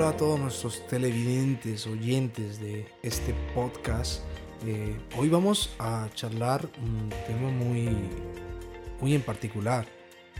Hola 0.00 0.08
a 0.08 0.16
todos 0.16 0.40
nuestros 0.40 0.86
televidentes, 0.86 1.86
oyentes 1.86 2.58
de 2.58 2.86
este 3.02 3.34
podcast. 3.54 4.22
Eh, 4.64 4.98
hoy 5.18 5.28
vamos 5.28 5.74
a 5.78 6.08
charlar 6.14 6.66
un 6.82 7.10
tema 7.26 7.50
muy, 7.50 7.90
muy 8.98 9.14
en 9.14 9.20
particular 9.20 9.86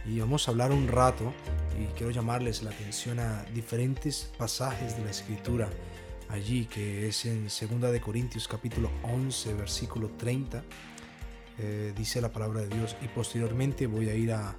y 0.07 0.19
vamos 0.19 0.49
a 0.49 0.53
hablar 0.53 0.73
un 0.73 0.89
rato 0.89 1.35
y 1.79 1.85
quiero 1.95 2.11
llamarles 2.11 2.63
la 2.63 2.71
atención 2.71 3.19
a 3.19 3.45
diferentes 3.53 4.33
pasajes 4.39 4.97
de 4.97 5.05
la 5.05 5.11
escritura 5.11 5.69
allí 6.31 6.65
que 6.65 7.07
es 7.07 7.27
en 7.27 7.45
2 7.45 7.93
de 7.93 8.01
Corintios 8.01 8.49
capítulo 8.49 8.91
11 9.03 9.53
versículo 9.53 10.09
30 10.17 10.65
eh, 11.59 11.93
dice 11.95 12.23
la 12.23 12.33
palabra 12.33 12.63
de 12.63 12.69
Dios 12.69 12.97
y 13.03 13.09
posteriormente 13.09 13.87
voy 13.87 14.09
a 14.09 14.15
ir 14.15 14.33
a 14.33 14.57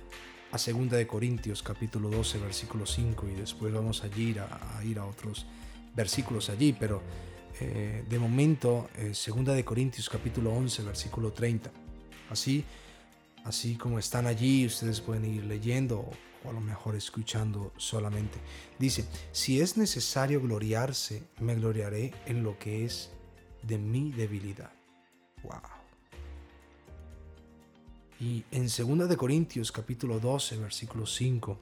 a 0.52 0.58
Segunda 0.58 0.98
de 0.98 1.08
Corintios 1.08 1.64
capítulo 1.64 2.10
12 2.10 2.40
versículo 2.40 2.86
5 2.86 3.30
y 3.30 3.36
después 3.36 3.73
vamos 3.73 4.04
a 4.04 4.08
ir 4.20 4.40
a, 4.40 4.84
ir 4.84 5.00
a 5.00 5.05
otros 5.05 5.46
versículos 5.96 6.50
allí, 6.50 6.74
pero 6.74 7.02
eh, 7.60 8.04
de 8.08 8.20
momento 8.20 8.90
eh, 8.98 9.14
Segunda 9.14 9.54
de 9.54 9.64
Corintios 9.64 10.10
capítulo 10.10 10.52
11 10.54 10.84
versículo 10.84 11.32
30. 11.32 11.72
Así, 12.30 12.66
así 13.46 13.76
como 13.76 13.98
están 14.00 14.27
allí, 14.27 14.66
ustedes 14.66 15.00
pueden 15.00 15.26
ir 15.26 15.46
leyendo 15.46 16.00
o 16.44 16.50
a 16.50 16.54
lo 16.54 16.62
mejor 16.62 16.96
escuchando 16.96 17.72
solamente. 17.77 18.40
Dice, 18.77 19.05
si 19.32 19.62
es 19.62 19.77
necesario 19.77 20.41
gloriarse, 20.41 21.24
me 21.40 21.55
gloriaré 21.55 22.13
en 22.26 22.44
lo 22.44 22.58
que 22.58 22.86
es 22.86 23.12
de 23.63 23.77
mi 23.77 24.12
debilidad. 24.12 24.71
Wow. 25.43 25.80
Y 28.22 28.46
en 28.52 28.68
2 28.68 29.10
de 29.10 29.18
Corintios 29.18 29.72
capítulo 29.72 30.20
12 30.20 30.58
versículo 30.58 31.08
5 31.08 31.58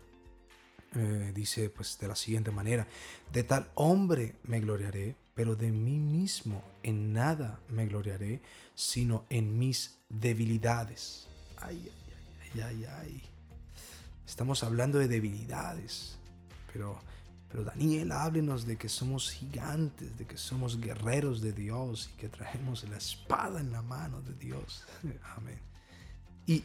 eh, 0.94 1.32
dice 1.34 1.70
pues 1.70 1.98
de 1.98 2.10
la 2.10 2.18
siguiente 2.18 2.52
manera, 2.52 2.86
de 3.32 3.44
tal 3.44 3.72
hombre 3.76 4.36
me 4.44 4.60
gloriaré, 4.60 5.16
pero 5.34 5.56
de 5.56 5.72
mí 5.72 5.98
mismo 6.00 6.62
en 6.84 7.14
nada 7.14 7.62
me 7.70 7.86
gloriaré, 7.86 8.42
sino 8.76 9.24
en 9.30 9.58
mis 9.58 10.00
debilidades. 10.10 11.30
Ay, 11.56 11.90
ay, 11.90 12.62
ay, 12.62 12.62
ay, 12.62 12.86
ay. 12.86 13.24
Estamos 14.28 14.62
hablando 14.62 15.00
de 15.00 15.08
debilidades, 15.08 16.18
pero, 16.74 17.00
pero 17.50 17.64
Daniel, 17.64 18.12
háblenos 18.12 18.66
de 18.66 18.76
que 18.76 18.90
somos 18.90 19.32
gigantes, 19.32 20.18
de 20.18 20.28
que 20.28 20.36
somos 20.36 20.82
guerreros 20.82 21.40
de 21.40 21.54
Dios 21.54 22.10
y 22.14 22.18
que 22.18 22.28
traemos 22.28 22.84
la 22.90 22.98
espada 22.98 23.62
en 23.62 23.72
la 23.72 23.82
mano 23.82 24.22
de 24.24 24.34
Dios. 24.34 24.84
Amén. 25.38 25.69
Y, 26.50 26.64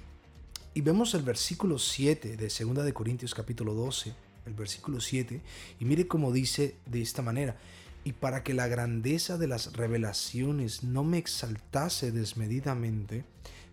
vemos 0.81 1.13
el 1.13 1.23
versículo 1.23 1.79
7 1.79 2.39
de 2.39 2.49
2 2.49 2.85
de 2.87 2.95
Corintios 2.95 3.35
capítulo 3.35 3.75
12, 3.75 4.15
el 4.47 4.55
versículo 4.55 4.99
7, 4.99 5.43
y 5.79 5.85
mire 5.85 6.09
cómo 6.09 6.33
dice 6.33 6.77
de 6.87 7.03
esta 7.03 7.21
manera, 7.21 7.59
y 8.03 8.13
para 8.13 8.43
que 8.43 8.55
la 8.55 8.67
grandeza 8.67 9.37
de 9.37 9.47
las 9.47 9.75
revelaciones 9.75 10.85
no 10.85 11.05
me 11.05 11.19
exaltase 11.19 12.13
desmedidamente, 12.13 13.27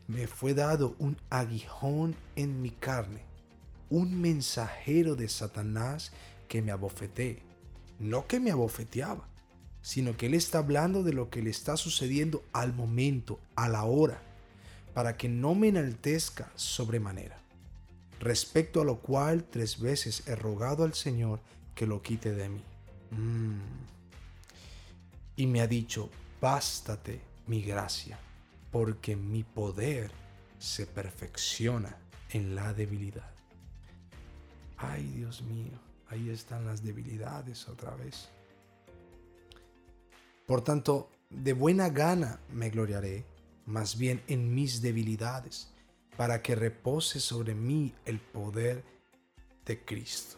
me 0.09 0.27
fue 0.27 0.53
dado 0.53 0.97
un 0.99 1.15
aguijón 1.29 2.13
en 2.35 2.61
mi 2.61 2.71
carne, 2.71 3.23
un 3.89 4.19
mensajero 4.19 5.15
de 5.15 5.29
Satanás 5.29 6.11
que 6.49 6.61
me 6.61 6.73
abofeté, 6.73 7.41
no 7.99 8.27
que 8.27 8.41
me 8.41 8.51
abofeteaba, 8.51 9.29
sino 9.81 10.17
que 10.17 10.25
él 10.25 10.33
está 10.33 10.57
hablando 10.57 11.03
de 11.03 11.13
lo 11.13 11.29
que 11.29 11.41
le 11.41 11.51
está 11.51 11.77
sucediendo 11.77 12.43
al 12.51 12.73
momento, 12.73 13.39
a 13.55 13.69
la 13.69 13.85
hora 13.85 14.21
para 14.93 15.17
que 15.17 15.29
no 15.29 15.55
me 15.55 15.69
enaltezca 15.69 16.51
sobremanera. 16.55 17.39
Respecto 18.19 18.81
a 18.81 18.85
lo 18.85 18.99
cual 18.99 19.43
tres 19.45 19.79
veces 19.79 20.27
he 20.27 20.35
rogado 20.35 20.83
al 20.83 20.93
Señor 20.93 21.39
que 21.75 21.87
lo 21.87 22.01
quite 22.01 22.33
de 22.33 22.49
mí. 22.49 22.63
Mm. 23.11 23.59
Y 25.37 25.47
me 25.47 25.61
ha 25.61 25.67
dicho, 25.67 26.09
bástate 26.39 27.21
mi 27.47 27.61
gracia, 27.61 28.19
porque 28.71 29.15
mi 29.15 29.43
poder 29.43 30.11
se 30.59 30.85
perfecciona 30.85 31.97
en 32.29 32.53
la 32.53 32.73
debilidad. 32.73 33.31
Ay, 34.77 35.03
Dios 35.15 35.41
mío, 35.41 35.79
ahí 36.09 36.29
están 36.29 36.65
las 36.65 36.83
debilidades 36.83 37.67
otra 37.67 37.95
vez. 37.95 38.29
Por 40.45 40.61
tanto, 40.61 41.09
de 41.29 41.53
buena 41.53 41.89
gana 41.89 42.39
me 42.51 42.69
gloriaré 42.69 43.25
más 43.65 43.97
bien 43.97 44.21
en 44.27 44.53
mis 44.53 44.81
debilidades, 44.81 45.69
para 46.17 46.41
que 46.41 46.55
repose 46.55 47.19
sobre 47.19 47.55
mí 47.55 47.93
el 48.05 48.19
poder 48.19 48.83
de 49.65 49.83
Cristo. 49.83 50.37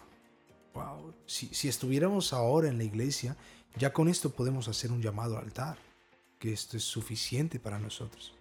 Wow. 0.74 1.14
Si, 1.26 1.68
estuviéramos 1.68 2.34
ahora 2.34 2.68
en 2.68 2.78
la 2.78 2.84
iglesia, 2.84 3.36
ya 3.78 3.94
con 3.94 4.08
esto 4.08 4.30
podemos 4.30 4.68
hacer 4.68 4.92
un 4.92 5.02
llamado 5.02 5.38
al 5.38 5.46
altar, 5.46 5.78
que 6.40 6.54
esto 6.54 6.78
es 6.78 6.84
suficiente 6.84 7.60
para 7.60 7.80
nosotros. 7.80 8.34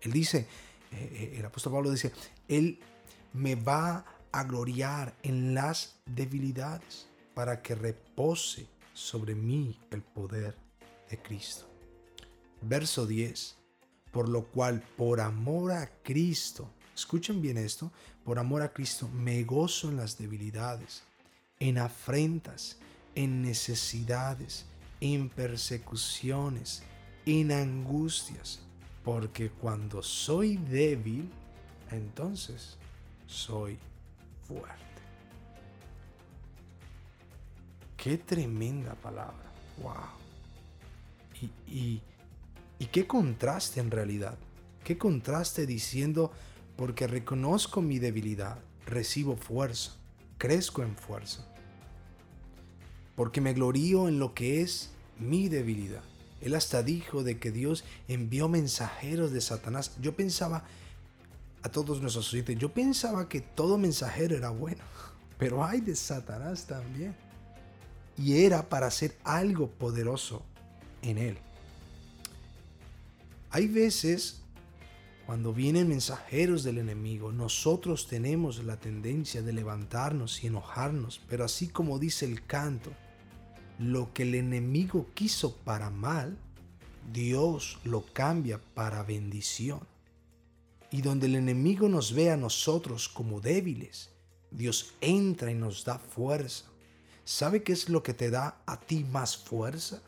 Él 0.00 0.12
dice, 0.12 0.46
eh, 0.92 1.32
eh, 1.32 1.34
el 1.38 1.44
apóstol 1.44 1.72
Pablo 1.72 1.90
dice, 1.90 2.12
Él 2.48 2.78
me 3.32 3.54
va 3.54 4.04
a 4.32 4.44
gloriar 4.44 5.16
en 5.22 5.54
las 5.54 5.96
debilidades 6.06 7.08
para 7.34 7.62
que 7.62 7.74
repose 7.74 8.66
sobre 8.94 9.34
mí 9.34 9.78
el 9.90 10.02
poder 10.02 10.56
de 11.10 11.20
Cristo. 11.20 11.66
Verso 12.62 13.06
10 13.06 13.59
por 14.12 14.28
lo 14.28 14.44
cual 14.44 14.82
por 14.96 15.20
amor 15.20 15.72
a 15.72 15.90
Cristo, 16.02 16.70
escuchen 16.94 17.40
bien 17.40 17.56
esto, 17.56 17.92
por 18.24 18.38
amor 18.38 18.62
a 18.62 18.72
Cristo 18.72 19.08
me 19.08 19.42
gozo 19.44 19.88
en 19.88 19.96
las 19.96 20.18
debilidades, 20.18 21.02
en 21.58 21.78
afrentas, 21.78 22.78
en 23.14 23.42
necesidades, 23.42 24.66
en 25.00 25.28
persecuciones, 25.28 26.82
en 27.26 27.52
angustias, 27.52 28.60
porque 29.04 29.50
cuando 29.50 30.02
soy 30.02 30.56
débil, 30.56 31.30
entonces 31.90 32.76
soy 33.26 33.78
fuerte. 34.46 34.78
Qué 37.96 38.16
tremenda 38.16 38.94
palabra. 38.94 39.50
Wow. 39.82 39.92
Y, 41.66 42.00
y 42.80 42.86
qué 42.86 43.06
contraste 43.06 43.78
en 43.78 43.92
realidad. 43.92 44.36
Qué 44.82 44.96
contraste 44.98 45.66
diciendo, 45.66 46.32
porque 46.76 47.06
reconozco 47.06 47.82
mi 47.82 47.98
debilidad, 47.98 48.58
recibo 48.86 49.36
fuerza, 49.36 49.92
crezco 50.38 50.82
en 50.82 50.96
fuerza. 50.96 51.46
Porque 53.14 53.42
me 53.42 53.52
glorío 53.52 54.08
en 54.08 54.18
lo 54.18 54.32
que 54.32 54.62
es 54.62 54.90
mi 55.18 55.50
debilidad. 55.50 56.02
Él 56.40 56.54
hasta 56.54 56.82
dijo 56.82 57.22
de 57.22 57.38
que 57.38 57.52
Dios 57.52 57.84
envió 58.08 58.48
mensajeros 58.48 59.30
de 59.30 59.42
Satanás. 59.42 59.92
Yo 60.00 60.16
pensaba, 60.16 60.64
a 61.62 61.68
todos 61.68 62.00
nuestros 62.00 62.32
oyentes, 62.32 62.56
yo 62.58 62.72
pensaba 62.72 63.28
que 63.28 63.42
todo 63.42 63.76
mensajero 63.76 64.34
era 64.38 64.48
bueno, 64.48 64.82
pero 65.38 65.62
hay 65.62 65.82
de 65.82 65.94
Satanás 65.94 66.66
también. 66.66 67.14
Y 68.16 68.42
era 68.42 68.70
para 68.70 68.86
hacer 68.86 69.18
algo 69.22 69.68
poderoso 69.68 70.42
en 71.02 71.18
él. 71.18 71.38
Hay 73.52 73.66
veces 73.66 74.42
cuando 75.26 75.52
vienen 75.52 75.88
mensajeros 75.88 76.62
del 76.62 76.78
enemigo, 76.78 77.32
nosotros 77.32 78.06
tenemos 78.06 78.62
la 78.64 78.78
tendencia 78.78 79.42
de 79.42 79.52
levantarnos 79.52 80.42
y 80.42 80.46
enojarnos, 80.46 81.20
pero 81.28 81.44
así 81.44 81.68
como 81.68 81.98
dice 81.98 82.26
el 82.26 82.46
canto, 82.46 82.92
lo 83.78 84.12
que 84.12 84.22
el 84.22 84.36
enemigo 84.36 85.08
quiso 85.14 85.56
para 85.56 85.90
mal, 85.90 86.38
Dios 87.12 87.80
lo 87.82 88.04
cambia 88.12 88.60
para 88.74 89.02
bendición. 89.02 89.80
Y 90.92 91.02
donde 91.02 91.26
el 91.26 91.34
enemigo 91.34 91.88
nos 91.88 92.12
ve 92.12 92.30
a 92.30 92.36
nosotros 92.36 93.08
como 93.08 93.40
débiles, 93.40 94.10
Dios 94.52 94.94
entra 95.00 95.50
y 95.50 95.54
nos 95.54 95.84
da 95.84 95.98
fuerza. 95.98 96.66
¿Sabe 97.24 97.64
qué 97.64 97.72
es 97.72 97.88
lo 97.88 98.02
que 98.02 98.14
te 98.14 98.30
da 98.30 98.62
a 98.66 98.78
ti 98.78 99.04
más 99.04 99.36
fuerza? 99.36 100.02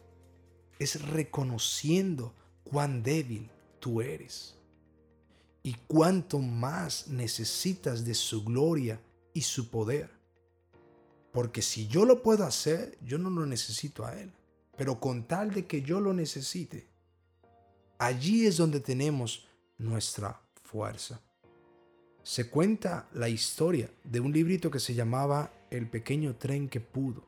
Es 0.79 1.01
reconociendo 1.03 2.35
cuán 2.73 3.03
débil 3.03 3.51
tú 3.81 4.01
eres 4.01 4.57
y 5.63 5.75
cuánto 5.87 6.39
más 6.39 7.07
necesitas 7.07 8.05
de 8.05 8.15
su 8.15 8.43
gloria 8.43 8.99
y 9.35 9.43
su 9.43 9.69
poder. 9.69 10.11
Porque 11.33 11.61
si 11.61 11.87
yo 11.87 12.07
lo 12.07 12.23
puedo 12.23 12.45
hacer, 12.45 12.99
yo 13.05 13.19
no 13.19 13.29
lo 13.29 13.45
necesito 13.45 14.07
a 14.07 14.19
Él. 14.19 14.33
Pero 14.77 14.99
con 14.99 15.25
tal 15.25 15.53
de 15.53 15.67
que 15.67 15.83
yo 15.83 16.01
lo 16.01 16.15
necesite, 16.15 16.89
allí 17.99 18.47
es 18.47 18.57
donde 18.57 18.81
tenemos 18.81 19.47
nuestra 19.77 20.41
fuerza. 20.63 21.21
Se 22.23 22.49
cuenta 22.49 23.09
la 23.13 23.29
historia 23.29 23.91
de 24.03 24.21
un 24.21 24.33
librito 24.33 24.71
que 24.71 24.81
se 24.81 24.95
llamaba 24.95 25.53
El 25.71 25.91
pequeño 25.91 26.37
tren 26.37 26.69
que 26.69 26.81
pudo. 26.81 27.23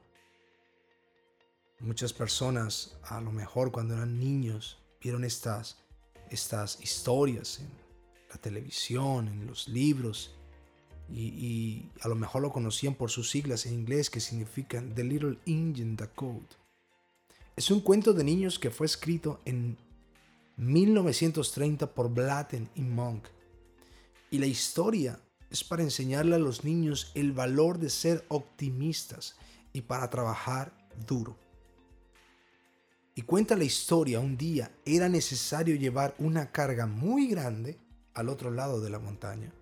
Muchas 1.81 2.15
personas, 2.15 2.97
a 3.03 3.21
lo 3.21 3.31
mejor 3.31 3.71
cuando 3.71 3.95
eran 3.95 4.19
niños, 4.19 4.84
vieron 5.05 5.23
estas, 5.23 5.77
estas 6.31 6.81
historias 6.81 7.61
en 7.61 7.71
la 8.31 8.37
televisión, 8.39 9.29
en 9.29 9.47
los 9.47 9.69
libros, 9.69 10.35
y, 11.13 11.91
a 12.01 12.09
lo 12.09 12.15
mejor 12.15 12.41
lo 12.41 12.51
conocían 12.51 12.95
por 12.95 13.11
sus 13.11 13.31
siglas 13.31 13.67
en 13.67 13.75
inglés 13.75 14.09
que 14.09 14.21
significan 14.21 14.95
The 14.95 15.05
Little 15.05 15.39
Engine 15.45 15.97
That 15.97 16.15
Code. 16.15 16.49
Es 17.55 17.71
un 17.71 17.81
cuento 17.81 18.15
de 18.15 18.25
niños 18.25 18.59
que 18.59 18.71
fue 18.71 18.87
escrito 18.87 19.41
en 19.45 19.77
1930 20.57 21.95
por 21.95 22.09
Blatten 22.09 22.71
y 22.75 22.81
Monk. 22.81 23.27
Y 24.31 24.39
la 24.39 24.47
historia 24.47 25.21
es 25.51 25.63
para 25.63 25.83
enseñarle 25.83 26.37
a 26.37 26.39
los 26.39 26.65
niños 26.65 27.13
el 27.15 27.33
valor 27.33 27.79
de 27.79 27.91
ser 27.91 28.25
optimistas 28.29 29.37
y 29.75 29.83
para 29.83 30.09
trabajar 30.09 30.73
duro. 31.07 31.37
Y 33.17 33.23
cuenta 33.23 33.57
la 33.57 33.65
historia, 33.65 34.19
un 34.19 34.37
día 34.37 34.73
era 34.85 35.09
necesario 35.09 35.77
llevar 35.77 36.17
una 36.19 36.51
carga 36.51 36.87
muy 36.87 37.29
grande 37.29 37.79
al 38.13 38.29
otro 38.29 38.51
lado 38.51 38.81
de 38.81 38.91
la 38.91 38.99
montaña. 38.99 39.53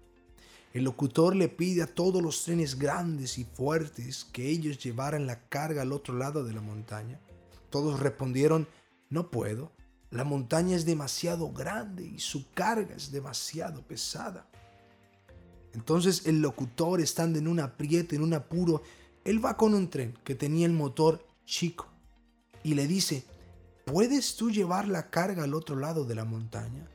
El 0.72 0.84
locutor 0.84 1.36
le 1.36 1.48
pide 1.48 1.82
a 1.82 1.86
todos 1.86 2.22
los 2.22 2.44
trenes 2.44 2.78
grandes 2.78 3.36
y 3.36 3.44
fuertes 3.44 4.24
que 4.24 4.48
ellos 4.48 4.78
llevaran 4.78 5.26
la 5.26 5.48
carga 5.50 5.82
al 5.82 5.92
otro 5.92 6.16
lado 6.16 6.44
de 6.44 6.54
la 6.54 6.62
montaña. 6.62 7.20
Todos 7.68 8.00
respondieron, 8.00 8.66
no 9.10 9.30
puedo, 9.30 9.70
la 10.10 10.24
montaña 10.24 10.74
es 10.74 10.86
demasiado 10.86 11.52
grande 11.52 12.06
y 12.06 12.20
su 12.20 12.50
carga 12.52 12.94
es 12.94 13.12
demasiado 13.12 13.82
pesada. 13.82 14.48
Entonces 15.74 16.26
el 16.26 16.40
locutor, 16.40 17.02
estando 17.02 17.38
en 17.38 17.48
un 17.48 17.60
aprieto, 17.60 18.14
en 18.14 18.22
un 18.22 18.32
apuro, 18.32 18.82
él 19.24 19.44
va 19.44 19.58
con 19.58 19.74
un 19.74 19.90
tren 19.90 20.18
que 20.24 20.34
tenía 20.34 20.64
el 20.64 20.72
motor 20.72 21.26
chico 21.44 21.86
y 22.62 22.74
le 22.74 22.86
dice, 22.86 23.24
¿puedes 23.84 24.36
tú 24.36 24.50
llevar 24.50 24.88
la 24.88 25.10
carga 25.10 25.44
al 25.44 25.54
otro 25.54 25.76
lado 25.76 26.04
de 26.04 26.14
la 26.14 26.24
montaña? 26.24 26.86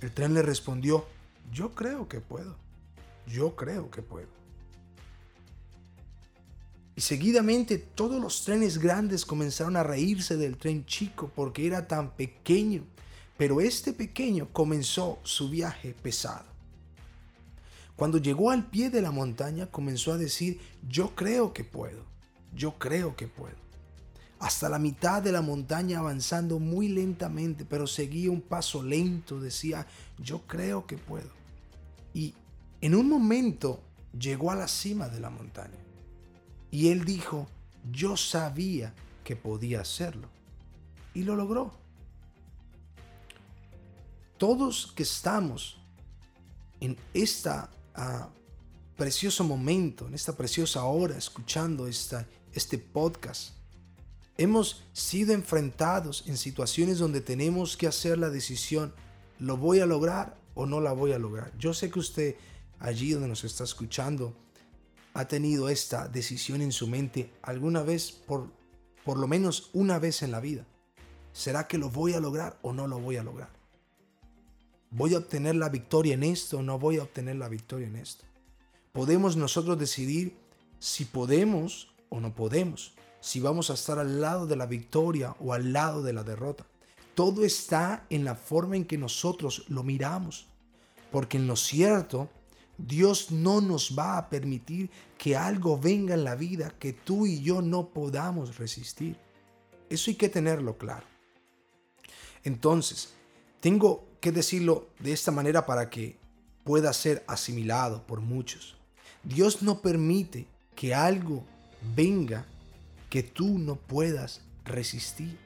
El 0.00 0.12
tren 0.12 0.34
le 0.34 0.42
respondió, 0.42 1.06
yo 1.52 1.74
creo 1.74 2.08
que 2.08 2.20
puedo. 2.20 2.56
Yo 3.26 3.56
creo 3.56 3.90
que 3.90 4.02
puedo. 4.02 4.28
Y 6.94 7.00
seguidamente 7.02 7.76
todos 7.76 8.20
los 8.20 8.44
trenes 8.44 8.78
grandes 8.78 9.26
comenzaron 9.26 9.76
a 9.76 9.82
reírse 9.82 10.36
del 10.36 10.56
tren 10.56 10.86
chico 10.86 11.30
porque 11.34 11.66
era 11.66 11.86
tan 11.86 12.12
pequeño. 12.12 12.84
Pero 13.36 13.60
este 13.60 13.92
pequeño 13.92 14.48
comenzó 14.52 15.18
su 15.22 15.50
viaje 15.50 15.94
pesado. 16.02 16.46
Cuando 17.96 18.18
llegó 18.18 18.50
al 18.50 18.66
pie 18.66 18.88
de 18.90 19.02
la 19.02 19.10
montaña 19.10 19.66
comenzó 19.66 20.12
a 20.12 20.18
decir, 20.18 20.60
yo 20.88 21.14
creo 21.14 21.52
que 21.52 21.64
puedo, 21.64 22.02
yo 22.54 22.78
creo 22.78 23.16
que 23.16 23.26
puedo. 23.26 23.65
Hasta 24.38 24.68
la 24.68 24.78
mitad 24.78 25.22
de 25.22 25.32
la 25.32 25.40
montaña 25.40 25.98
avanzando 25.98 26.58
muy 26.58 26.88
lentamente, 26.88 27.64
pero 27.64 27.86
seguía 27.86 28.30
un 28.30 28.42
paso 28.42 28.82
lento, 28.82 29.40
decía, 29.40 29.86
yo 30.18 30.42
creo 30.46 30.86
que 30.86 30.98
puedo. 30.98 31.30
Y 32.12 32.34
en 32.80 32.94
un 32.94 33.08
momento 33.08 33.80
llegó 34.18 34.50
a 34.50 34.54
la 34.54 34.68
cima 34.68 35.08
de 35.08 35.20
la 35.20 35.30
montaña 35.30 35.78
y 36.70 36.88
él 36.88 37.04
dijo, 37.04 37.48
yo 37.90 38.16
sabía 38.16 38.94
que 39.24 39.36
podía 39.36 39.80
hacerlo. 39.80 40.28
Y 41.14 41.22
lo 41.22 41.34
logró. 41.34 41.72
Todos 44.36 44.92
que 44.94 45.02
estamos 45.02 45.78
en 46.80 46.96
este 47.14 47.50
precioso 48.96 49.44
momento, 49.44 50.06
en 50.06 50.14
esta 50.14 50.36
preciosa 50.36 50.84
hora, 50.84 51.16
escuchando 51.16 51.86
esta, 51.86 52.26
este 52.52 52.76
podcast, 52.78 53.55
hemos 54.38 54.84
sido 54.92 55.32
enfrentados 55.32 56.24
en 56.26 56.36
situaciones 56.36 56.98
donde 56.98 57.20
tenemos 57.20 57.76
que 57.76 57.86
hacer 57.86 58.18
la 58.18 58.30
decisión, 58.30 58.94
¿lo 59.38 59.56
voy 59.56 59.80
a 59.80 59.86
lograr 59.86 60.36
o 60.54 60.66
no 60.66 60.80
la 60.80 60.92
voy 60.92 61.12
a 61.12 61.18
lograr? 61.18 61.52
Yo 61.58 61.74
sé 61.74 61.90
que 61.90 61.98
usted 61.98 62.36
allí 62.78 63.12
donde 63.12 63.28
nos 63.28 63.44
está 63.44 63.64
escuchando 63.64 64.34
ha 65.14 65.26
tenido 65.26 65.68
esta 65.68 66.08
decisión 66.08 66.60
en 66.60 66.72
su 66.72 66.86
mente 66.86 67.32
alguna 67.42 67.82
vez, 67.82 68.12
por, 68.12 68.50
por 69.04 69.18
lo 69.18 69.26
menos 69.26 69.70
una 69.72 69.98
vez 69.98 70.22
en 70.22 70.30
la 70.30 70.40
vida. 70.40 70.66
¿Será 71.32 71.66
que 71.66 71.78
lo 71.78 71.90
voy 71.90 72.12
a 72.12 72.20
lograr 72.20 72.58
o 72.62 72.72
no 72.72 72.86
lo 72.86 72.98
voy 72.98 73.16
a 73.16 73.22
lograr? 73.22 73.50
¿Voy 74.90 75.14
a 75.14 75.18
obtener 75.18 75.56
la 75.56 75.68
victoria 75.68 76.14
en 76.14 76.22
esto 76.22 76.58
o 76.58 76.62
no 76.62 76.78
voy 76.78 76.98
a 76.98 77.02
obtener 77.02 77.36
la 77.36 77.48
victoria 77.48 77.86
en 77.86 77.96
esto? 77.96 78.24
Podemos 78.92 79.36
nosotros 79.36 79.78
decidir 79.78 80.36
si 80.78 81.04
podemos 81.04 81.94
o 82.08 82.20
no 82.20 82.34
podemos, 82.34 82.94
si 83.20 83.40
vamos 83.40 83.70
a 83.70 83.74
estar 83.74 83.98
al 83.98 84.20
lado 84.20 84.46
de 84.46 84.56
la 84.56 84.66
victoria 84.66 85.34
o 85.40 85.52
al 85.52 85.72
lado 85.72 86.02
de 86.02 86.12
la 86.12 86.22
derrota. 86.22 86.66
Todo 87.14 87.44
está 87.44 88.06
en 88.10 88.24
la 88.24 88.34
forma 88.34 88.76
en 88.76 88.84
que 88.84 88.98
nosotros 88.98 89.64
lo 89.68 89.82
miramos, 89.82 90.46
porque 91.10 91.38
en 91.38 91.46
lo 91.46 91.56
cierto 91.56 92.28
Dios 92.78 93.30
no 93.30 93.60
nos 93.60 93.96
va 93.98 94.18
a 94.18 94.28
permitir 94.28 94.90
que 95.16 95.36
algo 95.36 95.78
venga 95.78 96.14
en 96.14 96.24
la 96.24 96.34
vida 96.34 96.74
que 96.78 96.92
tú 96.92 97.26
y 97.26 97.40
yo 97.40 97.62
no 97.62 97.88
podamos 97.88 98.58
resistir. 98.58 99.16
Eso 99.88 100.10
hay 100.10 100.16
que 100.16 100.28
tenerlo 100.28 100.76
claro. 100.76 101.06
Entonces, 102.44 103.14
tengo 103.60 104.06
que 104.20 104.30
decirlo 104.30 104.88
de 104.98 105.12
esta 105.12 105.30
manera 105.30 105.64
para 105.64 105.88
que 105.88 106.18
pueda 106.64 106.92
ser 106.92 107.24
asimilado 107.26 108.06
por 108.06 108.20
muchos. 108.20 108.76
Dios 109.22 109.62
no 109.62 109.80
permite 109.80 110.46
que 110.74 110.94
algo 110.94 111.44
venga 111.94 112.46
que 113.10 113.22
tú 113.22 113.58
no 113.58 113.76
puedas 113.76 114.42
resistir. 114.64 115.38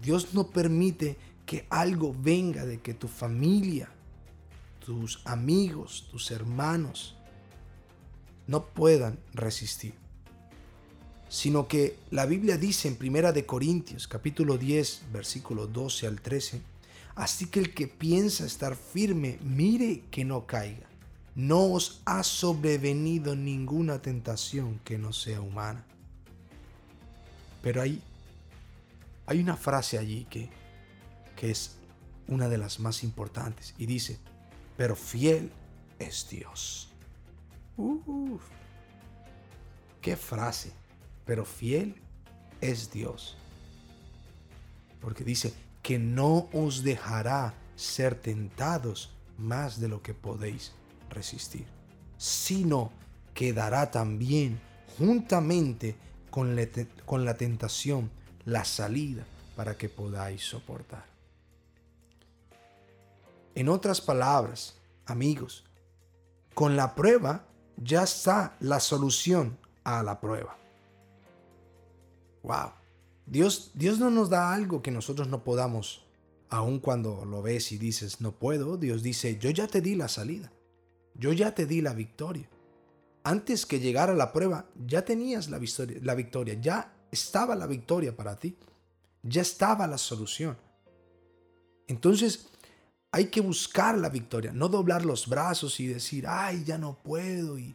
Dios 0.00 0.34
no 0.34 0.50
permite 0.50 1.16
que 1.46 1.66
algo 1.68 2.14
venga 2.16 2.64
de 2.64 2.80
que 2.80 2.94
tu 2.94 3.08
familia, 3.08 3.88
tus 4.84 5.20
amigos, 5.24 6.06
tus 6.10 6.30
hermanos, 6.30 7.16
no 8.46 8.66
puedan 8.66 9.18
resistir. 9.32 9.94
Sino 11.28 11.68
que 11.68 11.96
la 12.10 12.26
Biblia 12.26 12.56
dice 12.56 12.88
en 12.88 12.96
Primera 12.96 13.32
de 13.32 13.46
Corintios, 13.46 14.08
capítulo 14.08 14.58
10, 14.58 15.02
versículo 15.12 15.66
12 15.66 16.06
al 16.06 16.20
13, 16.20 16.60
así 17.14 17.46
que 17.46 17.60
el 17.60 17.74
que 17.74 17.86
piensa 17.86 18.44
estar 18.44 18.76
firme, 18.76 19.38
mire 19.42 20.02
que 20.10 20.24
no 20.24 20.46
caiga. 20.46 20.88
No 21.36 21.72
os 21.72 22.00
ha 22.04 22.24
sobrevenido 22.24 23.36
ninguna 23.36 24.02
tentación 24.02 24.80
que 24.84 24.98
no 24.98 25.12
sea 25.12 25.40
humana. 25.40 25.84
Pero 27.62 27.82
hay, 27.82 28.02
hay 29.26 29.40
una 29.40 29.56
frase 29.56 29.98
allí 29.98 30.26
que, 30.30 30.48
que 31.36 31.50
es 31.50 31.76
una 32.28 32.48
de 32.48 32.58
las 32.58 32.80
más 32.80 33.02
importantes 33.02 33.74
y 33.76 33.86
dice, 33.86 34.18
pero 34.76 34.96
fiel 34.96 35.50
es 35.98 36.28
Dios. 36.28 36.88
qué 40.00 40.16
frase, 40.16 40.72
pero 41.26 41.44
fiel 41.44 41.94
es 42.60 42.90
Dios. 42.90 43.36
Porque 45.00 45.24
dice 45.24 45.52
que 45.82 45.98
no 45.98 46.48
os 46.52 46.82
dejará 46.82 47.54
ser 47.76 48.14
tentados 48.14 49.10
más 49.38 49.80
de 49.80 49.88
lo 49.88 50.02
que 50.02 50.14
podéis 50.14 50.72
resistir, 51.08 51.66
sino 52.18 52.92
que 53.34 53.52
dará 53.52 53.90
también 53.90 54.60
juntamente 54.98 55.96
con, 56.30 56.56
con 57.04 57.24
la 57.24 57.34
tentación 57.34 58.10
la 58.44 58.64
salida 58.64 59.24
para 59.56 59.76
que 59.76 59.88
podáis 59.88 60.42
soportar. 60.42 61.04
En 63.54 63.68
otras 63.68 64.00
palabras, 64.00 64.76
amigos, 65.06 65.64
con 66.54 66.76
la 66.76 66.94
prueba 66.94 67.44
ya 67.76 68.02
está 68.02 68.56
la 68.60 68.80
solución 68.80 69.58
a 69.84 70.02
la 70.02 70.20
prueba. 70.20 70.56
Wow. 72.42 72.72
Dios, 73.26 73.70
Dios 73.74 73.98
no 73.98 74.10
nos 74.10 74.30
da 74.30 74.52
algo 74.52 74.82
que 74.82 74.90
nosotros 74.90 75.28
no 75.28 75.44
podamos, 75.44 76.04
aun 76.48 76.80
cuando 76.80 77.24
lo 77.24 77.42
ves 77.42 77.72
y 77.72 77.78
dices, 77.78 78.20
no 78.20 78.32
puedo. 78.32 78.76
Dios 78.76 79.02
dice, 79.02 79.38
yo 79.38 79.50
ya 79.50 79.66
te 79.66 79.80
di 79.80 79.94
la 79.94 80.08
salida. 80.08 80.50
Yo 81.14 81.32
ya 81.32 81.54
te 81.54 81.66
di 81.66 81.80
la 81.80 81.92
victoria. 81.92 82.48
Antes 83.22 83.66
que 83.66 83.80
llegara 83.80 84.14
la 84.14 84.32
prueba, 84.32 84.66
ya 84.86 85.04
tenías 85.04 85.48
la 85.50 85.58
victoria, 85.58 85.98
la 86.02 86.14
victoria. 86.14 86.54
Ya 86.54 86.92
estaba 87.10 87.54
la 87.54 87.66
victoria 87.66 88.16
para 88.16 88.36
ti. 88.38 88.56
Ya 89.22 89.42
estaba 89.42 89.86
la 89.86 89.98
solución. 89.98 90.56
Entonces, 91.86 92.48
hay 93.12 93.26
que 93.26 93.40
buscar 93.40 93.98
la 93.98 94.08
victoria, 94.08 94.52
no 94.52 94.68
doblar 94.68 95.04
los 95.04 95.28
brazos 95.28 95.80
y 95.80 95.88
decir, 95.88 96.26
ay, 96.28 96.64
ya 96.64 96.78
no 96.78 96.94
puedo. 97.02 97.58
Y, 97.58 97.74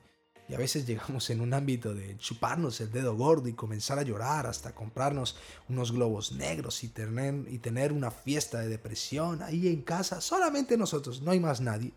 a 0.53 0.57
veces 0.57 0.85
llegamos 0.85 1.29
en 1.31 1.41
un 1.41 1.53
ámbito 1.53 1.93
de 1.95 2.17
chuparnos 2.17 2.79
el 2.79 2.91
dedo 2.91 3.15
gordo 3.15 3.49
y 3.49 3.53
comenzar 3.53 3.97
a 3.97 4.03
llorar 4.03 4.45
hasta 4.45 4.75
comprarnos 4.75 5.37
unos 5.67 5.91
globos 5.91 6.33
negros 6.33 6.83
y 6.83 6.89
tener, 6.89 7.33
y 7.49 7.57
tener 7.57 7.91
una 7.91 8.11
fiesta 8.11 8.59
de 8.59 8.69
depresión 8.69 9.41
ahí 9.41 9.67
en 9.67 9.81
casa, 9.81 10.21
solamente 10.21 10.77
nosotros, 10.77 11.21
no 11.21 11.31
hay 11.31 11.39
más 11.39 11.61
nadie. 11.61 11.93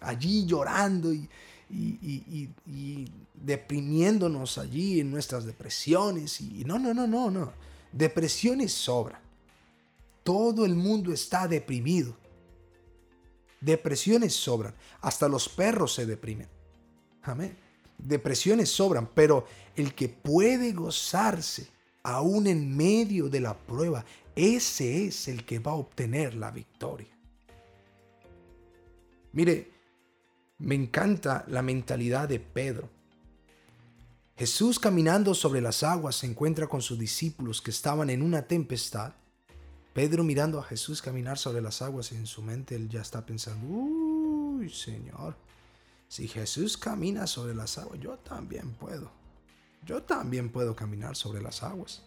Allí 0.00 0.46
llorando 0.46 1.12
y, 1.12 1.28
y, 1.70 3.10
deprimiéndonos 3.34 4.58
allí 4.58 5.00
en 5.00 5.10
nuestras 5.10 5.44
depresiones. 5.44 6.40
Y 6.40 6.64
no, 6.64 6.78
no, 6.78 6.94
no, 6.94 7.06
no, 7.06 7.30
no. 7.30 7.52
Depresiones 7.92 8.72
sobra. 8.72 9.20
Todo 10.22 10.64
el 10.64 10.74
mundo 10.74 11.12
está 11.12 11.48
deprimido. 11.48 12.16
Depresiones 13.60 14.34
sobran. 14.34 14.74
Hasta 15.00 15.28
los 15.28 15.48
perros 15.48 15.94
se 15.94 16.06
deprimen. 16.06 16.48
Amén. 17.22 17.56
Depresiones 17.98 18.70
sobran, 18.70 19.08
pero 19.14 19.46
el 19.74 19.94
que 19.94 20.08
puede 20.08 20.72
gozarse 20.72 21.68
aún 22.02 22.46
en 22.46 22.76
medio 22.76 23.28
de 23.28 23.40
la 23.40 23.56
prueba, 23.56 24.04
ese 24.36 25.06
es 25.06 25.28
el 25.28 25.44
que 25.44 25.58
va 25.58 25.72
a 25.72 25.76
obtener 25.76 26.34
la 26.34 26.50
victoria. 26.50 27.08
Mire, 29.32 29.77
me 30.58 30.74
encanta 30.74 31.44
la 31.48 31.62
mentalidad 31.62 32.28
de 32.28 32.40
Pedro. 32.40 32.90
Jesús 34.36 34.78
caminando 34.78 35.34
sobre 35.34 35.60
las 35.60 35.82
aguas 35.82 36.16
se 36.16 36.26
encuentra 36.26 36.66
con 36.66 36.82
sus 36.82 36.98
discípulos 36.98 37.60
que 37.60 37.70
estaban 37.70 38.10
en 38.10 38.22
una 38.22 38.42
tempestad. 38.42 39.12
Pedro 39.94 40.22
mirando 40.22 40.60
a 40.60 40.64
Jesús 40.64 41.02
caminar 41.02 41.38
sobre 41.38 41.60
las 41.60 41.82
aguas 41.82 42.12
en 42.12 42.26
su 42.26 42.42
mente 42.42 42.76
él 42.76 42.88
ya 42.88 43.00
está 43.00 43.24
pensando, 43.26 43.66
uy 43.66 44.70
Señor, 44.70 45.36
si 46.08 46.28
Jesús 46.28 46.76
camina 46.76 47.26
sobre 47.26 47.54
las 47.54 47.78
aguas, 47.78 47.98
yo 48.00 48.16
también 48.18 48.72
puedo. 48.74 49.10
Yo 49.84 50.02
también 50.02 50.50
puedo 50.50 50.74
caminar 50.74 51.16
sobre 51.16 51.42
las 51.42 51.62
aguas. 51.62 52.02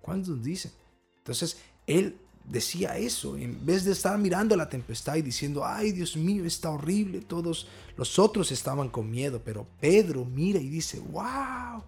¿Cuántos 0.00 0.42
dicen? 0.42 0.72
Entonces, 1.18 1.58
él 1.86 2.18
decía 2.48 2.96
eso, 2.96 3.36
en 3.36 3.64
vez 3.64 3.84
de 3.84 3.92
estar 3.92 4.18
mirando 4.18 4.56
la 4.56 4.68
tempestad 4.68 5.16
y 5.16 5.22
diciendo, 5.22 5.64
ay 5.64 5.92
Dios 5.92 6.16
mío, 6.16 6.44
está 6.44 6.70
horrible, 6.70 7.20
todos 7.20 7.68
los 7.96 8.18
otros 8.18 8.50
estaban 8.52 8.88
con 8.88 9.10
miedo, 9.10 9.40
pero 9.44 9.66
Pedro 9.80 10.24
mira 10.24 10.58
y 10.58 10.68
dice, 10.68 10.98
wow, 10.98 11.82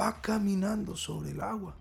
va 0.00 0.20
caminando 0.20 0.96
sobre 0.96 1.30
el 1.30 1.40
agua. 1.40 1.76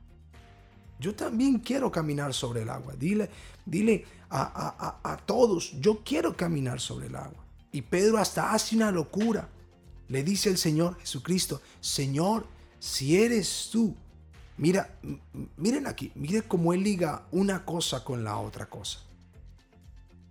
Yo 0.99 1.15
también 1.15 1.59
quiero 1.59 1.91
caminar 1.91 2.33
sobre 2.33 2.61
el 2.61 2.69
agua. 2.69 2.93
Dile, 2.97 3.29
dile 3.65 4.05
a, 4.29 4.99
a 5.03 5.17
todos, 5.17 5.73
yo 5.79 6.01
quiero 6.03 6.35
caminar 6.35 6.79
sobre 6.79 7.07
el 7.07 7.15
agua. 7.15 7.43
Y 7.71 7.81
Pedro 7.81 8.17
hasta 8.17 8.53
hace 8.53 8.75
una 8.75 8.91
locura. 8.91 9.49
Le 10.07 10.23
dice 10.23 10.49
el 10.49 10.57
Señor 10.57 10.97
Jesucristo, 10.99 11.61
Señor, 11.81 12.45
si 12.79 13.17
eres 13.17 13.69
tú, 13.71 13.95
Mira, 14.63 14.97
miren 15.57 15.87
aquí, 15.87 16.13
miren 16.15 16.43
cómo 16.47 16.71
él 16.71 16.83
liga 16.83 17.27
una 17.33 17.65
cosa 17.65 18.01
con 18.05 18.23
la 18.23 18.37
otra 18.37 18.67
cosa. 18.67 18.99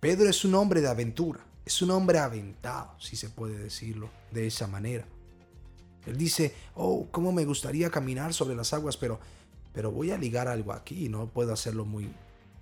Pedro 0.00 0.26
es 0.26 0.46
un 0.46 0.54
hombre 0.54 0.80
de 0.80 0.88
aventura, 0.88 1.44
es 1.66 1.82
un 1.82 1.90
hombre 1.90 2.18
aventado, 2.18 2.98
si 2.98 3.14
se 3.14 3.28
puede 3.28 3.58
decirlo 3.58 4.08
de 4.30 4.46
esa 4.46 4.66
manera. 4.66 5.04
Él 6.06 6.16
dice, 6.16 6.54
oh, 6.76 7.08
cómo 7.10 7.30
me 7.30 7.44
gustaría 7.44 7.90
caminar 7.90 8.32
sobre 8.32 8.54
las 8.54 8.72
aguas, 8.72 8.96
pero, 8.96 9.20
pero 9.74 9.92
voy 9.92 10.12
a 10.12 10.16
ligar 10.16 10.48
algo 10.48 10.72
aquí, 10.72 11.10
no 11.10 11.26
puedo 11.26 11.52
hacerlo 11.52 11.84
muy, 11.84 12.10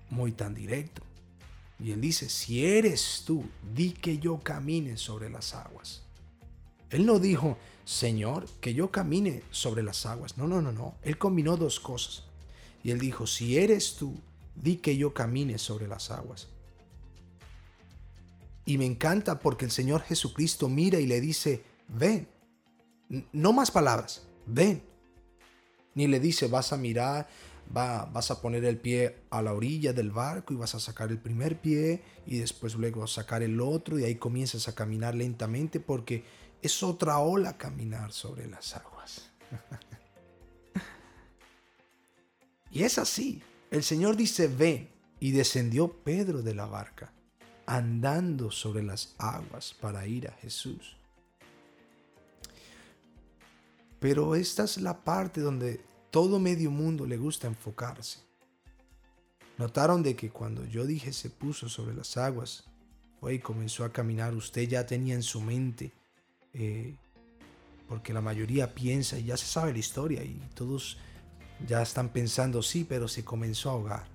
muy 0.08 0.32
tan 0.32 0.56
directo. 0.56 1.02
Y 1.78 1.92
él 1.92 2.00
dice, 2.00 2.28
si 2.30 2.66
eres 2.66 3.22
tú, 3.24 3.44
di 3.76 3.92
que 3.92 4.18
yo 4.18 4.40
camine 4.40 4.96
sobre 4.96 5.30
las 5.30 5.54
aguas. 5.54 6.02
Él 6.90 7.06
no 7.06 7.20
dijo, 7.20 7.56
Señor, 7.90 8.46
que 8.60 8.72
yo 8.72 8.92
camine 8.92 9.42
sobre 9.50 9.82
las 9.82 10.06
aguas. 10.06 10.38
No, 10.38 10.46
no, 10.46 10.62
no, 10.62 10.70
no. 10.70 10.94
Él 11.02 11.18
combinó 11.18 11.56
dos 11.56 11.80
cosas. 11.80 12.22
Y 12.84 12.92
él 12.92 13.00
dijo, 13.00 13.26
si 13.26 13.58
eres 13.58 13.96
tú, 13.96 14.14
di 14.54 14.76
que 14.76 14.96
yo 14.96 15.12
camine 15.12 15.58
sobre 15.58 15.88
las 15.88 16.12
aguas. 16.12 16.46
Y 18.64 18.78
me 18.78 18.86
encanta 18.86 19.40
porque 19.40 19.64
el 19.64 19.72
Señor 19.72 20.02
Jesucristo 20.02 20.68
mira 20.68 21.00
y 21.00 21.06
le 21.06 21.20
dice, 21.20 21.64
ven. 21.88 22.28
No 23.32 23.52
más 23.52 23.72
palabras, 23.72 24.22
ven. 24.46 24.84
Ni 25.96 26.06
le 26.06 26.20
dice, 26.20 26.46
vas 26.46 26.72
a 26.72 26.76
mirar, 26.76 27.28
va, 27.76 28.04
vas 28.04 28.30
a 28.30 28.40
poner 28.40 28.64
el 28.66 28.78
pie 28.78 29.16
a 29.30 29.42
la 29.42 29.52
orilla 29.52 29.92
del 29.92 30.12
barco 30.12 30.54
y 30.54 30.56
vas 30.56 30.76
a 30.76 30.80
sacar 30.80 31.10
el 31.10 31.18
primer 31.18 31.60
pie 31.60 32.04
y 32.24 32.38
después 32.38 32.76
luego 32.76 33.08
sacar 33.08 33.42
el 33.42 33.60
otro 33.60 33.98
y 33.98 34.04
ahí 34.04 34.14
comienzas 34.14 34.68
a 34.68 34.76
caminar 34.76 35.16
lentamente 35.16 35.80
porque 35.80 36.22
es 36.62 36.82
otra 36.82 37.18
ola 37.18 37.56
caminar 37.56 38.12
sobre 38.12 38.46
las 38.46 38.76
aguas. 38.76 39.30
y 42.70 42.82
es 42.82 42.98
así. 42.98 43.42
El 43.70 43.82
Señor 43.82 44.16
dice, 44.16 44.48
ven. 44.48 44.90
Y 45.22 45.32
descendió 45.32 46.02
Pedro 46.02 46.40
de 46.40 46.54
la 46.54 46.64
barca, 46.64 47.12
andando 47.66 48.50
sobre 48.50 48.82
las 48.82 49.14
aguas 49.18 49.74
para 49.78 50.06
ir 50.06 50.28
a 50.28 50.32
Jesús. 50.32 50.96
Pero 53.98 54.34
esta 54.34 54.64
es 54.64 54.80
la 54.80 55.04
parte 55.04 55.42
donde 55.42 55.84
todo 56.10 56.38
medio 56.38 56.70
mundo 56.70 57.04
le 57.04 57.18
gusta 57.18 57.48
enfocarse. 57.48 58.20
Notaron 59.58 60.02
de 60.02 60.16
que 60.16 60.30
cuando 60.30 60.64
yo 60.64 60.86
dije 60.86 61.12
se 61.12 61.28
puso 61.28 61.68
sobre 61.68 61.94
las 61.94 62.16
aguas, 62.16 62.64
fue 63.20 63.34
y 63.34 63.40
comenzó 63.40 63.84
a 63.84 63.92
caminar, 63.92 64.34
usted 64.34 64.66
ya 64.66 64.86
tenía 64.86 65.14
en 65.14 65.22
su 65.22 65.42
mente 65.42 65.92
eh, 66.52 66.96
porque 67.88 68.12
la 68.12 68.20
mayoría 68.20 68.74
piensa 68.74 69.18
y 69.18 69.24
ya 69.24 69.36
se 69.36 69.46
sabe 69.46 69.72
la 69.72 69.78
historia 69.78 70.22
y 70.22 70.40
todos 70.54 70.96
ya 71.66 71.82
están 71.82 72.08
pensando, 72.08 72.62
sí, 72.62 72.84
pero 72.88 73.08
se 73.08 73.24
comenzó 73.24 73.70
a 73.70 73.72
ahogar. 73.72 74.06